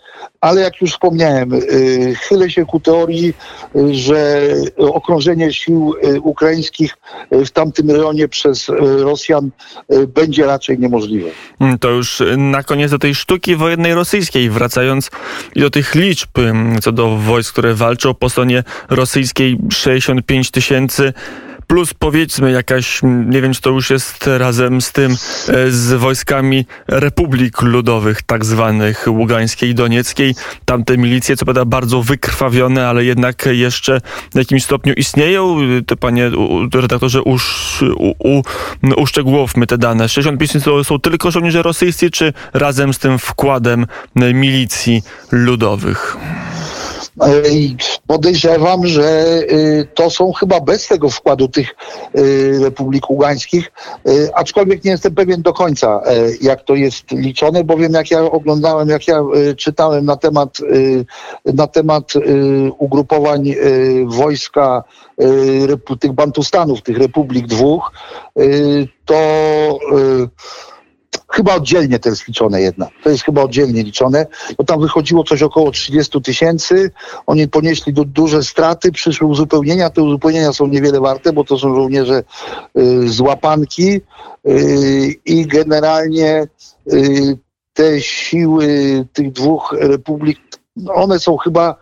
ale 0.47 0.61
jak 0.61 0.81
już 0.81 0.91
wspomniałem, 0.91 1.55
y, 1.55 2.15
chylę 2.21 2.51
się 2.51 2.67
ku 2.67 2.81
teorii, 2.81 3.35
y, 3.77 3.95
że 3.95 4.41
okrążenie 4.77 5.53
sił 5.53 5.95
y, 6.05 6.21
ukraińskich 6.21 6.97
w 7.31 7.51
tamtym 7.51 7.91
rejonie 7.91 8.29
przez 8.29 8.69
Rosjan 8.99 9.51
będzie 10.09 10.47
raczej 10.47 10.79
niemożliwe. 10.79 11.31
Mm, 11.61 11.79
To 11.79 11.91
już 11.91 12.23
na 12.37 12.63
koniec 12.63 12.91
do 12.91 12.99
tej 12.99 13.15
sztuki 13.15 13.57
wojennej 13.57 13.95
rosyjskiej, 13.95 14.51
wracając 14.51 15.11
do 15.57 15.71
tych 15.71 15.95
liczb 15.95 16.31
co 16.83 16.93
do 16.93 17.17
wojsk, 17.17 17.53
które 17.53 17.75
walczą 17.75 18.15
po 18.15 18.31
stronie 18.31 18.65
rosyjskiej 18.91 19.59
65 19.71 20.51
tysięcy. 20.51 21.13
Plus 21.67 21.95
powiedzmy 21.95 22.53
jakaś, 22.53 23.01
nie 23.03 23.43
wiem 23.43 23.55
czy 23.55 23.61
to 23.61 23.71
już 23.71 23.91
jest 23.91 24.27
razem 24.27 24.81
z 24.81 24.93
tym, 24.93 25.13
e, 25.13 25.71
z 25.71 25.93
wojskami 25.93 26.67
republik 26.89 27.63
ludowych, 27.63 28.23
tak 28.23 28.45
zwanych 28.45 29.05
Ługańskiej 29.09 29.71
i 29.71 29.75
Donieckiej. 29.75 30.35
Tamte 30.65 30.99
milicje, 30.99 31.37
co 31.37 31.45
prawda 31.45 31.65
bardzo 31.65 32.03
wykrwawione, 32.03 32.89
ale 32.89 33.05
jednak 33.05 33.47
jeszcze 33.47 34.01
w 34.35 34.39
jakimś 34.39 34.65
stopniu 34.65 34.95
istnieją. 34.95 35.57
To 35.87 35.97
panie 35.97 36.31
redaktorze, 36.75 37.23
usz, 37.23 37.83
u, 37.97 38.15
u, 38.19 38.43
uszczegółowmy 38.97 39.67
te 39.67 39.79
dane. 39.79 40.09
65 40.09 40.51
tysięcy 40.51 40.65
to 40.65 40.85
są 40.85 40.99
tylko 40.99 41.31
żołnierze 41.31 41.63
rosyjscy, 41.63 42.11
czy 42.11 42.33
razem 42.53 42.95
z 42.95 42.99
tym 42.99 43.19
wkładem 43.19 43.87
milicji 44.15 45.03
ludowych? 45.33 46.17
E, 47.21 47.49
I 47.49 47.77
Podejrzewam, 48.07 48.87
że 48.87 49.39
y, 49.51 49.89
to 49.95 50.11
są 50.11 50.33
chyba 50.33 50.61
bez 50.61 50.89
tego 50.89 51.11
wkładu 51.11 51.49
tych 51.49 51.75
y, 52.19 52.59
republik 52.63 53.11
ługańskich, 53.11 53.73
y, 54.09 54.35
aczkolwiek 54.35 54.85
nie 54.85 54.91
jestem 54.91 55.15
pewien 55.15 55.43
do 55.43 55.53
końca, 55.53 56.03
e, 56.07 56.15
jak 56.41 56.63
to 56.63 56.75
jest 56.75 57.11
liczone, 57.11 57.65
bowiem 57.65 57.93
jak 57.93 58.11
ja 58.11 58.21
oglądałem, 58.23 58.89
jak 58.89 59.09
ja 59.09 59.23
czytałem 59.57 60.05
na 60.05 60.17
temat, 60.17 60.59
na 61.45 61.67
temat 61.67 62.13
ugrupowań 62.79 63.55
wojska 64.07 64.85
tych 66.01 66.13
Bantustanów, 66.13 66.83
tych 66.83 66.99
republik 66.99 67.47
dwóch, 67.47 67.93
to 69.05 69.79
Chyba 71.37 71.55
oddzielnie 71.55 71.99
to 71.99 72.09
jest 72.09 72.29
liczone 72.29 72.61
jednak. 72.63 72.89
To 73.03 73.11
jest 73.11 73.25
chyba 73.25 73.43
oddzielnie 73.43 73.83
liczone, 73.83 74.27
bo 74.59 74.65
tam 74.65 74.81
wychodziło 74.81 75.25
coś 75.25 75.43
około 75.43 75.71
30 75.71 76.23
tysięcy. 76.23 76.91
Oni 77.27 77.49
ponieśli 77.49 77.93
du- 77.93 78.05
duże 78.05 78.43
straty, 78.43 78.93
przyszły 78.93 79.27
uzupełnienia. 79.29 79.91
Te 79.91 80.03
uzupełnienia 80.03 80.53
są 80.53 80.67
niewiele 80.67 81.01
warte, 81.01 81.33
bo 81.33 81.45
to 81.45 81.59
są 81.59 81.75
żołnierze 81.75 82.23
y, 82.79 83.09
z 83.09 83.21
łapanki 83.21 84.01
y, 84.49 85.15
i 85.25 85.47
generalnie 85.47 86.47
y, 86.93 87.39
te 87.75 88.01
siły 88.01 89.05
tych 89.13 89.33
dwóch 89.33 89.75
republik, 89.79 90.39
no 90.77 90.95
one 90.95 91.19
są 91.19 91.37
chyba 91.37 91.77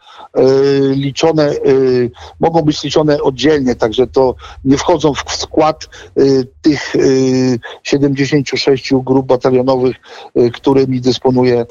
liczone, 0.94 1.52
y, 1.52 2.10
mogą 2.40 2.62
być 2.62 2.82
liczone 2.82 3.22
oddzielnie, 3.22 3.74
także 3.74 4.06
to 4.06 4.34
nie 4.64 4.78
wchodzą 4.78 5.14
w 5.14 5.32
skład 5.32 5.88
y, 6.18 6.46
tych 6.62 6.96
y, 6.96 7.58
76 7.82 8.92
grup 9.04 9.26
batalionowych, 9.26 9.96
którymi 10.52 11.00
dysponuje 11.00 11.66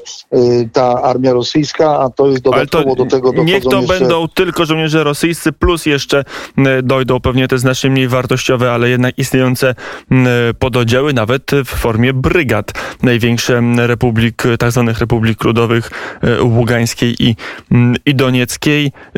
ta 0.72 1.02
armia 1.02 1.32
rosyjska, 1.32 1.98
a 1.98 2.10
to 2.10 2.26
jest 2.26 2.46
Ale 2.46 2.66
to 2.66 2.78
dodatkowo 2.78 3.04
do 3.04 3.10
tego 3.10 3.32
dochodzą 3.32 3.44
niech 3.44 3.64
to 3.64 3.80
jeszcze... 3.80 3.98
będą 3.98 4.28
tylko 4.28 4.66
żołnierze 4.66 5.04
rosyjscy, 5.04 5.52
plus 5.52 5.86
jeszcze 5.86 6.24
dojdą 6.82 7.20
pewnie 7.20 7.48
te 7.48 7.58
znacznie 7.58 7.90
mniej 7.90 8.08
wartościowe, 8.08 8.72
ale 8.72 8.88
jednak 8.88 9.18
istniejące 9.18 9.74
m, 10.10 10.26
pododdziały, 10.58 11.12
nawet 11.12 11.50
w 11.64 11.68
formie 11.68 12.12
brygad. 12.12 12.72
Największe 13.02 13.62
republik, 13.76 14.42
tak 14.58 14.72
zwanych 14.72 14.98
republik 14.98 15.44
ludowych 15.44 15.90
e, 16.22 16.42
Ługańskiej 16.42 17.14
i, 17.18 17.36
i 18.06 18.14
Donieckiej, 18.14 18.53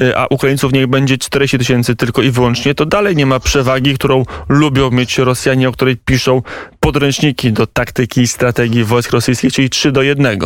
e, 0.00 0.18
a 0.18 0.26
Ukraińców 0.30 0.72
niech 0.72 0.86
będzie 0.86 1.18
40 1.18 1.58
tysięcy 1.58 1.96
tylko 1.96 2.22
i 2.22 2.30
wyłącznie, 2.30 2.74
to 2.74 2.86
dalej 2.86 3.16
nie 3.16 3.26
ma 3.26 3.40
przewagi, 3.40 3.94
którą 3.94 4.24
lubią 4.48 4.90
mieć 4.90 5.18
Rosjanie, 5.18 5.68
o 5.68 5.72
której 5.72 5.96
piszą 5.96 6.42
podręczniki 6.80 7.52
do 7.52 7.66
taktyki 7.66 8.20
i 8.20 8.28
strategii 8.28 8.84
wojsk 8.84 9.12
rosyjskich, 9.12 9.52
czyli 9.52 9.70
3 9.70 9.92
do 9.92 10.02
1. 10.02 10.38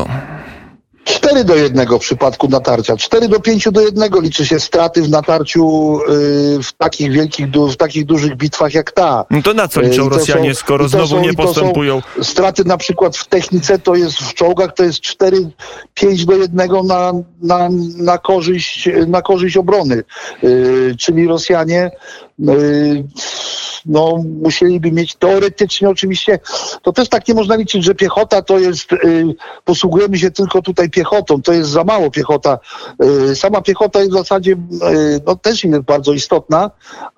4 1.11 1.45
do 1.45 1.55
1 1.57 1.87
w 1.89 1.99
przypadku 1.99 2.49
natarcia. 2.49 2.97
4 2.97 3.29
do 3.29 3.41
5 3.41 3.69
do 3.73 3.81
1 3.81 4.11
liczy 4.21 4.47
się 4.47 4.61
straty 4.61 5.03
w 5.03 5.11
natarciu 5.11 5.97
y, 6.01 6.63
w 6.63 6.73
takich 6.73 7.13
wielkich, 7.13 7.47
w 7.51 7.77
takich 7.77 8.05
dużych 8.05 8.37
bitwach 8.37 8.75
jak 8.75 8.93
ta. 8.93 9.25
No 9.31 9.43
to 9.43 9.55
na 9.55 9.69
co 9.69 9.81
E, 9.81 9.85
liczą 9.89 10.03
to 10.11 10.17
Rosjanie, 10.17 10.55
są- 10.55 10.61
skoro 10.61 10.89
znowu 10.89 11.07
są- 11.07 11.21
nie 11.21 11.35
postępują? 11.35 12.03
Straty 12.23 12.65
na 12.65 12.77
przykład 12.77 13.17
w 13.17 13.29
technice 13.29 13.79
to 13.79 13.95
jest 13.95 14.17
w 14.19 14.35
czołgach 14.35 14.75
to 14.75 14.83
jest 14.85 15.01
4, 15.01 15.51
5 15.95 16.25
do 16.25 16.33
1 16.37 16.87
na, 16.87 17.13
na, 17.43 17.69
na, 17.97 18.19
korzyść, 18.19 18.89
na 19.07 19.23
korzyść 19.23 19.57
obrony. 19.57 20.03
Y, 20.45 20.95
czyli 20.99 21.27
Rosjanie 21.29 21.87
y, 21.87 21.91
no, 23.87 24.23
musieliby 24.43 24.93
mieć 24.93 25.15
teoretycznie 25.15 25.89
oczywiście, 25.89 26.39
to 26.83 26.93
też 26.93 27.09
tak 27.09 27.29
nie 27.29 27.35
można 27.35 27.57
liczyć, 27.57 27.85
że 27.85 27.95
piechota 27.95 28.43
to 28.43 28.59
jest, 28.59 28.93
y, 28.93 29.25
posługujemy 29.65 30.19
się 30.19 30.31
tylko 30.31 30.63
tutaj 30.63 30.91
piechotą, 30.91 31.43
to 31.43 31.53
jest 31.53 31.71
za 31.71 31.85
mało 31.85 32.11
piechota. 32.11 32.59
Y, 33.31 33.37
sama 33.37 33.63
piechota 33.63 33.99
jest 33.99 34.11
w 34.11 34.19
zasadzie, 34.19 34.53
y, 34.53 34.57
no 35.27 35.37
też 35.37 35.65
jest 35.65 35.83
bardzo 35.83 36.13
istotna, 36.13 36.71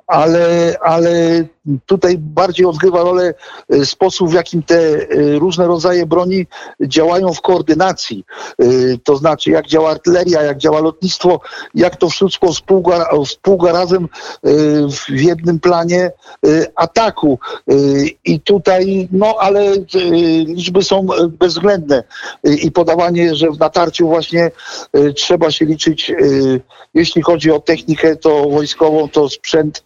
ale, 0.07 0.77
ale 0.81 1.45
tutaj 1.87 2.19
bardziej 2.19 2.67
odgrywa 2.67 3.03
rolę 3.03 3.35
y, 3.75 3.87
sposób, 3.87 4.31
w 4.31 4.33
jakim 4.33 4.63
te 4.63 4.79
y, 4.79 5.39
różne 5.39 5.67
rodzaje 5.67 6.07
broni 6.07 6.47
działają 6.81 7.35
w 7.35 7.41
koordynacji. 7.41 8.25
Y, 8.63 8.99
To 9.05 9.17
znaczy, 9.17 9.51
jak 9.51 9.67
działa 9.67 9.91
artyleria, 9.91 10.43
jak 10.43 10.59
działa 10.59 10.81
lotnictwo, 10.81 11.41
jak 11.75 11.97
to 11.97 12.09
wszystko 12.09 12.53
współgra, 12.53 13.09
współgra 13.27 13.73
razem 13.73 14.09
w 15.09 15.21
jednym 15.21 15.61
planie 15.61 16.13
ataku. 16.77 17.39
I 18.25 18.41
tutaj, 18.41 19.09
no 19.13 19.37
ale 19.41 19.73
liczby 20.47 20.83
są 20.83 21.07
bezwzględne 21.29 22.05
i 22.45 22.73
podawanie, 22.73 23.35
że 23.35 23.51
w 23.51 23.59
natarciu 23.59 24.09
właśnie 24.09 24.51
trzeba 25.17 25.51
się 25.51 25.65
liczyć, 25.65 26.13
jeśli 26.95 27.23
chodzi 27.23 27.51
o 27.51 27.61
technikę, 27.61 28.17
to 28.17 28.49
wojskową, 28.49 29.09
to 29.09 29.29
sprzęt 29.29 29.85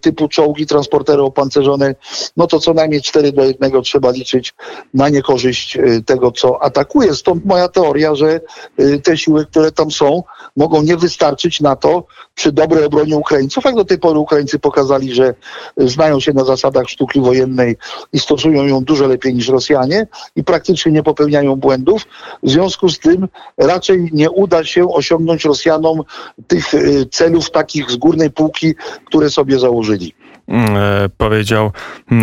typu 0.00 0.28
czołgi, 0.28 0.66
transportery 0.66 1.22
opancerzone, 1.22 1.94
no 2.36 2.46
to 2.46 2.60
co 2.60 2.74
najmniej 2.74 3.02
4 3.02 3.32
do 3.32 3.44
1 3.44 3.82
trzeba 3.82 4.10
liczyć 4.10 4.54
na 4.94 5.08
niekorzyść 5.08 5.76
y, 5.76 6.02
tego, 6.06 6.32
co 6.32 6.62
atakuje. 6.62 7.14
Stąd 7.14 7.44
moja 7.44 7.68
teoria, 7.68 8.14
że 8.14 8.40
y, 8.80 9.00
te 9.00 9.16
siły, 9.16 9.46
które 9.46 9.72
tam 9.72 9.90
są, 9.90 10.22
mogą 10.56 10.82
nie 10.82 10.96
wystarczyć 10.96 11.60
na 11.60 11.76
to 11.76 12.04
przy 12.34 12.52
dobrej 12.52 12.84
obronie 12.84 13.16
Ukraińców. 13.16 13.64
Jak 13.64 13.74
do 13.74 13.84
tej 13.84 13.98
pory 13.98 14.18
Ukraińcy 14.18 14.58
pokazali, 14.58 15.14
że 15.14 15.34
y, 15.80 15.88
znają 15.88 16.20
się 16.20 16.32
na 16.32 16.44
zasadach 16.44 16.88
sztuki 16.88 17.20
wojennej 17.20 17.76
i 18.12 18.18
stosują 18.18 18.64
ją 18.64 18.84
dużo 18.84 19.06
lepiej 19.06 19.34
niż 19.34 19.48
Rosjanie 19.48 20.06
i 20.36 20.44
praktycznie 20.44 20.92
nie 20.92 21.02
popełniają 21.02 21.56
błędów. 21.56 22.02
W 22.42 22.50
związku 22.50 22.88
z 22.88 22.98
tym 22.98 23.28
raczej 23.58 24.10
nie 24.12 24.30
uda 24.30 24.64
się 24.64 24.88
osiągnąć 24.88 25.44
Rosjanom 25.44 26.02
tych 26.46 26.74
y, 26.74 27.06
celów 27.10 27.50
takich 27.50 27.90
z 27.90 27.96
górnej 27.96 28.30
półki, 28.30 28.74
które 29.04 29.30
sobie 29.36 29.58
założyli. 29.58 30.12
Mm, 30.48 30.76
e, 30.76 31.08
powiedział 31.16 31.72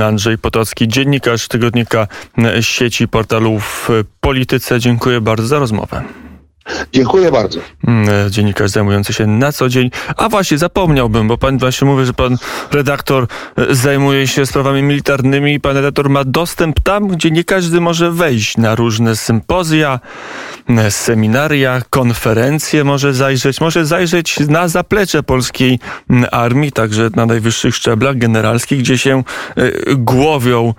Andrzej 0.04 0.38
Potocki, 0.38 0.88
dziennikarz 0.88 1.48
tygodnika 1.48 2.08
sieci 2.62 3.08
portalów 3.08 3.90
Polityce. 4.22 4.80
Dziękuję 4.80 5.22
bardzo 5.22 5.48
za 5.48 5.60
rozmowę. 5.60 6.04
Dziękuję 6.94 7.32
bardzo. 7.32 7.60
Mm, 7.88 8.10
e, 8.10 8.32
Dziennikarz 8.32 8.72
zajmujący 8.72 9.14
się 9.14 9.28
na 9.28 9.52
co 9.52 9.70
dzień. 9.70 9.92
A 10.18 10.30
właśnie, 10.30 10.58
zapomniałbym, 10.58 11.28
bo 11.28 11.38
pan 11.38 11.58
właśnie 11.58 11.88
mówi, 11.88 12.06
że 12.06 12.14
pan 12.14 12.38
redaktor 12.72 13.28
e, 13.58 13.76
zajmuje 13.76 14.28
się 14.28 14.46
sprawami 14.46 14.84
militarnymi 14.84 15.54
i 15.54 15.60
pan 15.60 15.76
redaktor 15.76 16.10
ma 16.10 16.24
dostęp 16.24 16.80
tam, 16.80 17.08
gdzie 17.08 17.32
nie 17.32 17.44
każdy 17.44 17.82
może 17.82 18.12
wejść 18.12 18.58
na 18.58 18.76
różne 18.76 19.16
sympozja, 19.16 20.00
e, 20.70 20.92
seminaria, 20.92 21.82
konferencje 21.90 22.84
może 22.84 23.14
zajrzeć, 23.14 23.62
może 23.62 23.86
zajrzeć 23.86 24.40
na 24.40 24.68
zaplecze 24.68 25.24
polskiej 25.24 25.80
armii, 26.32 26.72
także 26.72 27.10
na 27.16 27.26
najwyższych 27.26 27.76
szczeblach 27.76 28.18
generalskich, 28.18 28.80
gdzie 28.80 28.98
się 28.98 29.24
głowią 29.98 30.74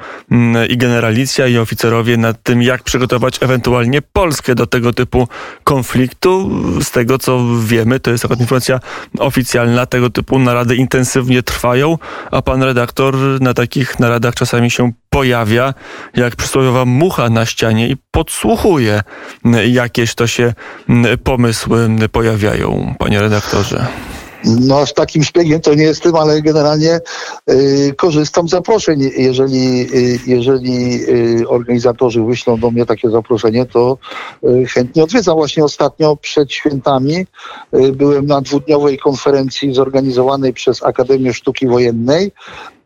i 0.69 0.77
generalicja 0.77 1.47
i 1.47 1.59
oficerowie 1.59 2.17
nad 2.17 2.43
tym, 2.43 2.63
jak 2.63 2.83
przygotować 2.83 3.43
ewentualnie 3.43 4.03
Polskę 4.03 4.55
do 4.55 4.67
tego 4.67 4.93
typu 4.93 5.29
konfliktu. 5.75 6.51
Z 6.83 6.91
tego 6.91 7.19
co 7.19 7.41
wiemy, 7.65 8.01
to 8.01 8.11
jest 8.11 8.25
akurat 8.25 8.41
informacja 8.41 8.81
oficjalna, 9.19 9.87
tego 9.87 10.11
typu 10.11 10.39
narady 10.39 10.77
intensywnie 10.77 11.43
trwają, 11.43 11.99
a 12.31 12.43
pan 12.43 12.63
redaktor 12.63 13.15
na 13.41 13.55
takich 13.55 13.99
naradach 13.99 14.35
czasami 14.35 14.71
się 14.71 14.93
pojawia, 15.11 15.75
jak 16.17 16.37
przysłowiowa 16.37 16.85
mucha 16.85 17.29
na 17.29 17.47
ścianie 17.47 17.89
i 17.89 17.97
podsłuchuje, 18.11 19.03
jakieś 19.67 20.15
to 20.15 20.27
się 20.27 20.55
pomysły 21.25 21.89
pojawiają, 22.13 22.95
panie 22.99 23.21
redaktorze. 23.21 23.87
No 24.45 24.79
aż 24.79 24.93
takim 24.93 25.25
szpiegiem 25.25 25.61
to 25.61 25.75
nie 25.75 25.83
jestem, 25.83 26.17
ale 26.17 26.43
generalnie 26.43 27.01
y, 27.51 27.95
korzystam 27.97 28.49
z 28.49 28.51
zaproszeń. 28.51 29.01
Jeżeli, 29.17 29.81
y, 29.95 30.19
jeżeli 30.27 31.05
y, 31.41 31.49
organizatorzy 31.49 32.23
wyślą 32.23 32.61
do 32.61 32.71
mnie 32.71 32.87
takie 32.87 33.11
zaproszenie, 33.11 33.67
to 33.67 33.99
y, 34.45 34.67
chętnie 34.67 35.05
odwiedzam. 35.05 35.37
Właśnie 35.37 35.65
ostatnio 35.65 36.17
przed 36.17 36.53
świętami 36.53 37.27
y, 37.75 37.93
byłem 37.93 38.27
na 38.27 38.41
dwudniowej 38.41 38.99
konferencji 38.99 39.75
zorganizowanej 39.75 40.53
przez 40.53 40.83
Akademię 40.83 41.33
Sztuki 41.33 41.67
Wojennej 41.67 42.33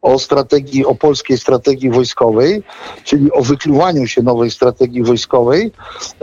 o 0.03 0.19
strategii, 0.19 0.85
o 0.85 0.95
polskiej 0.95 1.39
strategii 1.39 1.91
wojskowej, 1.91 2.63
czyli 3.05 3.33
o 3.33 3.43
wykluwaniu 3.43 4.07
się 4.07 4.23
nowej 4.23 4.51
strategii 4.51 5.03
wojskowej 5.03 5.73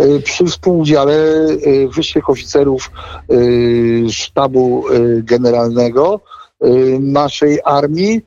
y, 0.02 0.22
przy 0.22 0.46
współudziale 0.46 1.14
y, 1.14 1.88
wyższych 1.96 2.30
oficerów 2.30 2.92
y, 3.32 4.06
sztabu 4.10 4.84
generalnego 5.24 6.20
naszej 7.00 7.60
armii 7.66 8.22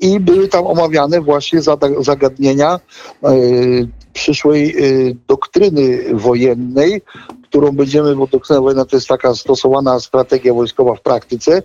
i 0.00 0.20
były 0.20 0.48
tam 0.48 0.66
omawiane 0.66 1.20
właśnie 1.20 1.60
zagadnienia 2.00 2.80
przyszłej 4.14 4.84
y, 4.84 5.16
doktryny 5.28 6.14
wojennej, 6.14 7.02
którą 7.42 7.72
będziemy, 7.72 8.16
bo 8.16 8.26
doktryna 8.26 8.60
wojenna 8.60 8.84
to 8.84 8.96
jest 8.96 9.08
taka 9.08 9.34
stosowana 9.34 10.00
strategia 10.00 10.54
wojskowa 10.54 10.94
w 10.94 11.00
praktyce. 11.00 11.62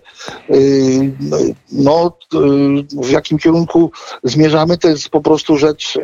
Y, 0.50 1.14
No, 1.72 2.18
y, 2.34 2.38
w 3.06 3.10
jakim 3.10 3.38
kierunku 3.38 3.92
zmierzamy, 4.24 4.78
to 4.78 4.88
jest 4.88 5.10
po 5.10 5.22
prostu 5.22 5.58
rzecz, 5.58 6.00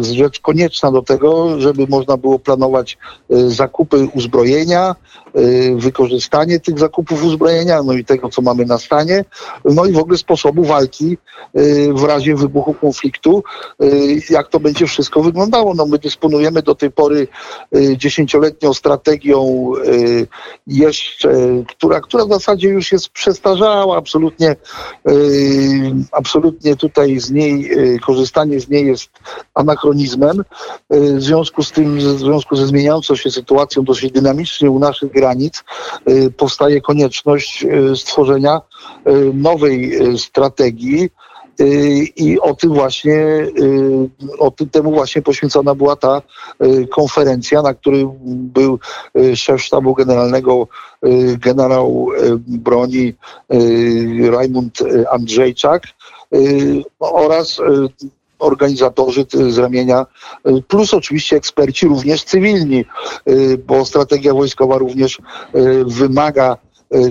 rzecz 0.00 0.40
konieczna 0.40 0.92
do 0.92 1.02
tego, 1.02 1.60
żeby 1.60 1.86
można 1.86 2.16
było 2.16 2.38
planować 2.38 2.98
y, 3.32 3.50
zakupy 3.50 4.08
uzbrojenia, 4.14 4.94
y, 5.38 5.74
wykorzystanie 5.76 6.60
tych 6.60 6.78
zakupów 6.78 7.24
uzbrojenia, 7.24 7.82
no 7.82 7.92
i 7.92 8.04
tego, 8.04 8.28
co 8.28 8.42
mamy 8.42 8.64
na 8.64 8.78
stanie, 8.78 9.24
no 9.64 9.84
i 9.84 9.92
w 9.92 9.98
ogóle 9.98 10.18
sposobu 10.18 10.64
walki 10.64 11.16
y, 11.56 11.92
w 11.94 12.04
razie 12.04 12.36
wybuchu 12.36 12.74
konfliktu, 12.74 13.42
jak 14.30 14.48
to 14.48 14.60
będzie 14.60 14.86
wszystko 14.86 15.22
wyglądało. 15.22 15.74
No 15.74 15.86
my 15.86 15.98
dysponujemy 15.98 16.62
do 16.62 16.74
tej 16.74 16.90
pory 16.90 17.28
dziesięcioletnią 17.96 18.74
strategią 18.74 19.72
jeszcze, 20.66 21.32
która, 21.68 22.00
która 22.00 22.24
w 22.24 22.28
zasadzie 22.28 22.68
już 22.68 22.92
jest 22.92 23.08
przestarzała, 23.08 23.96
absolutnie, 23.96 24.56
absolutnie 26.12 26.76
tutaj 26.76 27.20
z 27.20 27.30
niej, 27.30 27.70
korzystanie 28.00 28.60
z 28.60 28.68
niej 28.68 28.89
jest 28.90 29.10
anachronizmem. 29.54 30.40
Y, 30.40 31.16
W 31.16 31.22
związku 31.22 31.62
z 31.62 31.72
tym, 31.72 31.98
w 31.98 32.02
związku 32.02 32.56
ze 32.56 32.66
zmieniającą 32.66 33.16
się 33.16 33.30
sytuacją 33.30 33.84
dosyć 33.84 34.12
dynamicznie 34.12 34.70
u 34.70 34.78
naszych 34.78 35.12
granic, 35.12 35.64
y, 36.08 36.30
powstaje 36.30 36.80
konieczność 36.80 37.64
y, 37.64 37.96
stworzenia 37.96 38.60
nowej 39.34 39.98
strategii, 40.18 41.10
I 42.16 42.40
o 42.40 42.54
tym 42.54 42.74
właśnie, 42.74 43.26
o 44.38 44.50
tym 44.50 44.68
temu 44.68 44.90
właśnie 44.90 45.22
poświęcona 45.22 45.74
była 45.74 45.96
ta 45.96 46.22
konferencja, 46.90 47.62
na 47.62 47.74
której 47.74 48.08
był 48.24 48.78
szef 49.34 49.62
sztabu 49.62 49.94
generalnego 49.94 50.68
generał 51.38 52.08
broni 52.46 53.14
Rajmund 54.30 54.78
Andrzejczak 55.10 55.82
oraz 57.00 57.60
organizatorzy 58.40 59.26
y, 59.34 59.52
z 59.52 59.58
ramienia, 59.58 60.06
y, 60.48 60.62
plus 60.68 60.94
oczywiście 60.94 61.36
eksperci 61.36 61.86
również 61.86 62.24
cywilni, 62.24 62.84
y, 63.28 63.58
bo 63.66 63.84
strategia 63.84 64.34
wojskowa 64.34 64.78
również 64.78 65.18
wymaga 65.86 66.56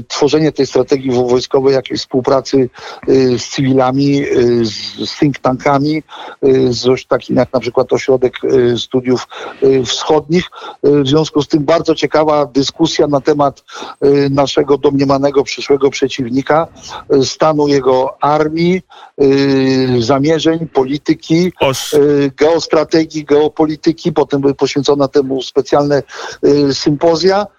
tworzenie 0.08 0.52
tej 0.52 0.68
strategii 0.68 1.12
wo- 1.12 1.26
wojskowej, 1.28 1.74
jakiejś 1.74 2.00
współpracy 2.00 2.70
y, 3.10 3.40
z 3.40 3.50
cywilami, 3.50 4.22
y, 4.22 4.66
z, 4.66 5.20
think 5.20 5.40
tankami, 5.40 6.04
y, 6.46 6.74
z 6.74 7.06
takim 7.08 7.36
jak 7.36 7.54
na 7.54 7.60
przykład 7.60 7.94
Ośrodek 7.94 8.44
y, 8.44 8.78
Studiów 8.78 9.28
y, 9.64 9.84
Wschodnich. 9.86 10.44
Y, 10.88 11.04
W 11.04 11.08
związku 11.08 11.42
z 11.42 11.48
tym 11.48 11.64
bardzo 11.66 11.96
ciekawa 11.96 12.46
dyskusja 12.46 13.08
na 13.08 13.22
temat 13.22 13.64
y, 14.06 14.30
naszego 14.30 14.78
domniemanego 14.78 15.44
przyszłego 15.44 15.90
przeciwnika, 15.90 16.68
y, 17.16 17.26
stanu 17.26 17.68
jego 17.68 18.24
armii, 18.24 18.82
y, 19.22 20.02
zamierzeń, 20.02 20.68
polityki, 20.68 21.52
y, 21.94 22.32
geostrategii, 22.38 23.26
geopolityki, 23.26 24.12
potem 24.14 24.42
były 24.42 24.56
poświęcone 24.56 25.10
temu 25.10 25.42
specjalne 25.42 26.04
y, 26.46 26.74
sympozja 26.74 27.44
y, 27.44 27.59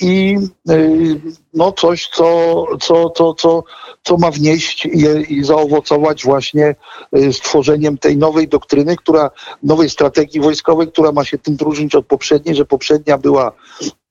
i 0.00 0.38
y, 0.70 1.20
no 1.54 1.72
coś, 1.72 2.08
co, 2.08 2.64
co, 2.80 3.10
co, 3.10 3.34
co, 3.34 3.64
co 4.02 4.16
ma 4.16 4.30
wnieść 4.30 4.86
i, 4.86 5.06
i 5.28 5.44
zaowocować 5.44 6.24
właśnie 6.24 6.74
y, 7.16 7.32
stworzeniem 7.32 7.98
tej 7.98 8.16
nowej 8.16 8.48
doktryny, 8.48 8.96
która, 8.96 9.30
nowej 9.62 9.90
strategii 9.90 10.40
wojskowej, 10.40 10.88
która 10.88 11.12
ma 11.12 11.24
się 11.24 11.38
tym 11.38 11.56
różnić 11.60 11.94
od 11.94 12.06
poprzedniej, 12.06 12.54
że 12.54 12.64
poprzednia 12.64 13.18
była 13.18 13.52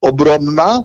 obronna, 0.00 0.84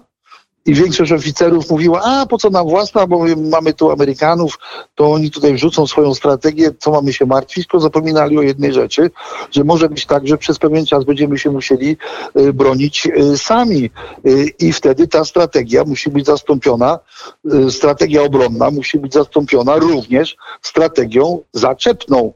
i 0.65 0.73
większość 0.73 1.11
oficerów 1.11 1.69
mówiła, 1.69 2.01
a 2.03 2.25
po 2.25 2.37
co 2.37 2.49
nam 2.49 2.67
własna, 2.67 3.07
bo 3.07 3.25
mamy 3.37 3.73
tu 3.73 3.91
Amerykanów, 3.91 4.59
to 4.95 5.11
oni 5.11 5.31
tutaj 5.31 5.53
wrzucą 5.53 5.87
swoją 5.87 6.13
strategię, 6.13 6.71
co 6.79 6.91
mamy 6.91 7.13
się 7.13 7.25
martwić, 7.25 7.67
tylko 7.67 7.79
zapominali 7.79 8.37
o 8.37 8.41
jednej 8.41 8.73
rzeczy, 8.73 9.11
że 9.51 9.63
może 9.63 9.89
być 9.89 10.05
tak, 10.05 10.27
że 10.27 10.37
przez 10.37 10.59
pewien 10.59 10.85
czas 10.85 11.03
będziemy 11.03 11.39
się 11.39 11.51
musieli 11.51 11.97
y, 12.39 12.53
bronić 12.53 13.07
y, 13.07 13.37
sami. 13.37 13.89
Y, 14.25 14.49
i 14.59 14.73
wtedy 14.73 15.07
ta 15.07 15.25
strategia 15.25 15.83
musi 15.83 16.09
być 16.09 16.25
zastąpiona, 16.25 16.99
strategia 17.69 18.21
obronna 18.21 18.71
musi 18.71 18.99
być 18.99 19.13
zastąpiona 19.13 19.75
również 19.75 20.35
strategią 20.61 21.39
zaczepną, 21.53 22.33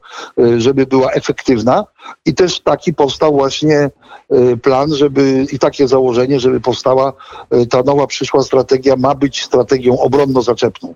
żeby 0.58 0.86
była 0.86 1.12
efektywna 1.12 1.84
i 2.24 2.34
też 2.34 2.60
taki 2.60 2.94
powstał 2.94 3.32
właśnie 3.32 3.90
y, 4.32 4.56
plan, 4.56 4.94
żeby 4.94 5.46
i 5.52 5.58
takie 5.58 5.88
założenie, 5.88 6.40
żeby 6.40 6.60
powstała 6.60 7.12
y, 7.54 7.66
ta 7.66 7.82
nowa 7.82 8.06
przyszła 8.06 8.42
strategia 8.42 8.96
ma 8.96 9.14
być 9.14 9.42
strategią 9.42 9.98
obronno-zaczepną. 9.98 10.94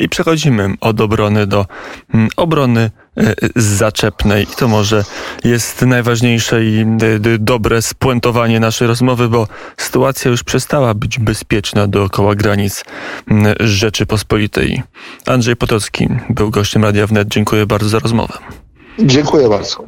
I 0.00 0.08
przechodzimy 0.08 0.74
od 0.80 1.00
obrony 1.00 1.46
do 1.46 1.66
mm, 2.14 2.28
obrony 2.36 2.90
e, 3.16 3.34
zaczepnej. 3.56 4.42
I 4.42 4.56
to 4.56 4.68
może 4.68 5.04
jest 5.44 5.82
najważniejsze 5.82 6.64
i 6.64 6.80
e, 6.80 6.86
dobre 7.38 7.82
spuentowanie 7.82 8.60
naszej 8.60 8.88
rozmowy, 8.88 9.28
bo 9.28 9.48
sytuacja 9.76 10.30
już 10.30 10.44
przestała 10.44 10.94
być 10.94 11.18
bezpieczna 11.18 11.86
dookoła 11.86 12.34
granic 12.34 12.84
mm, 13.30 13.54
Rzeczypospolitej. 13.60 14.82
Andrzej 15.26 15.56
Potocki 15.56 16.08
był 16.30 16.50
gościem 16.50 16.84
Radia 16.84 17.06
Wnet. 17.06 17.28
Dziękuję 17.28 17.66
bardzo 17.66 17.88
za 17.88 17.98
rozmowę. 17.98 18.34
Dziękuję 18.98 19.48
bardzo. 19.48 19.76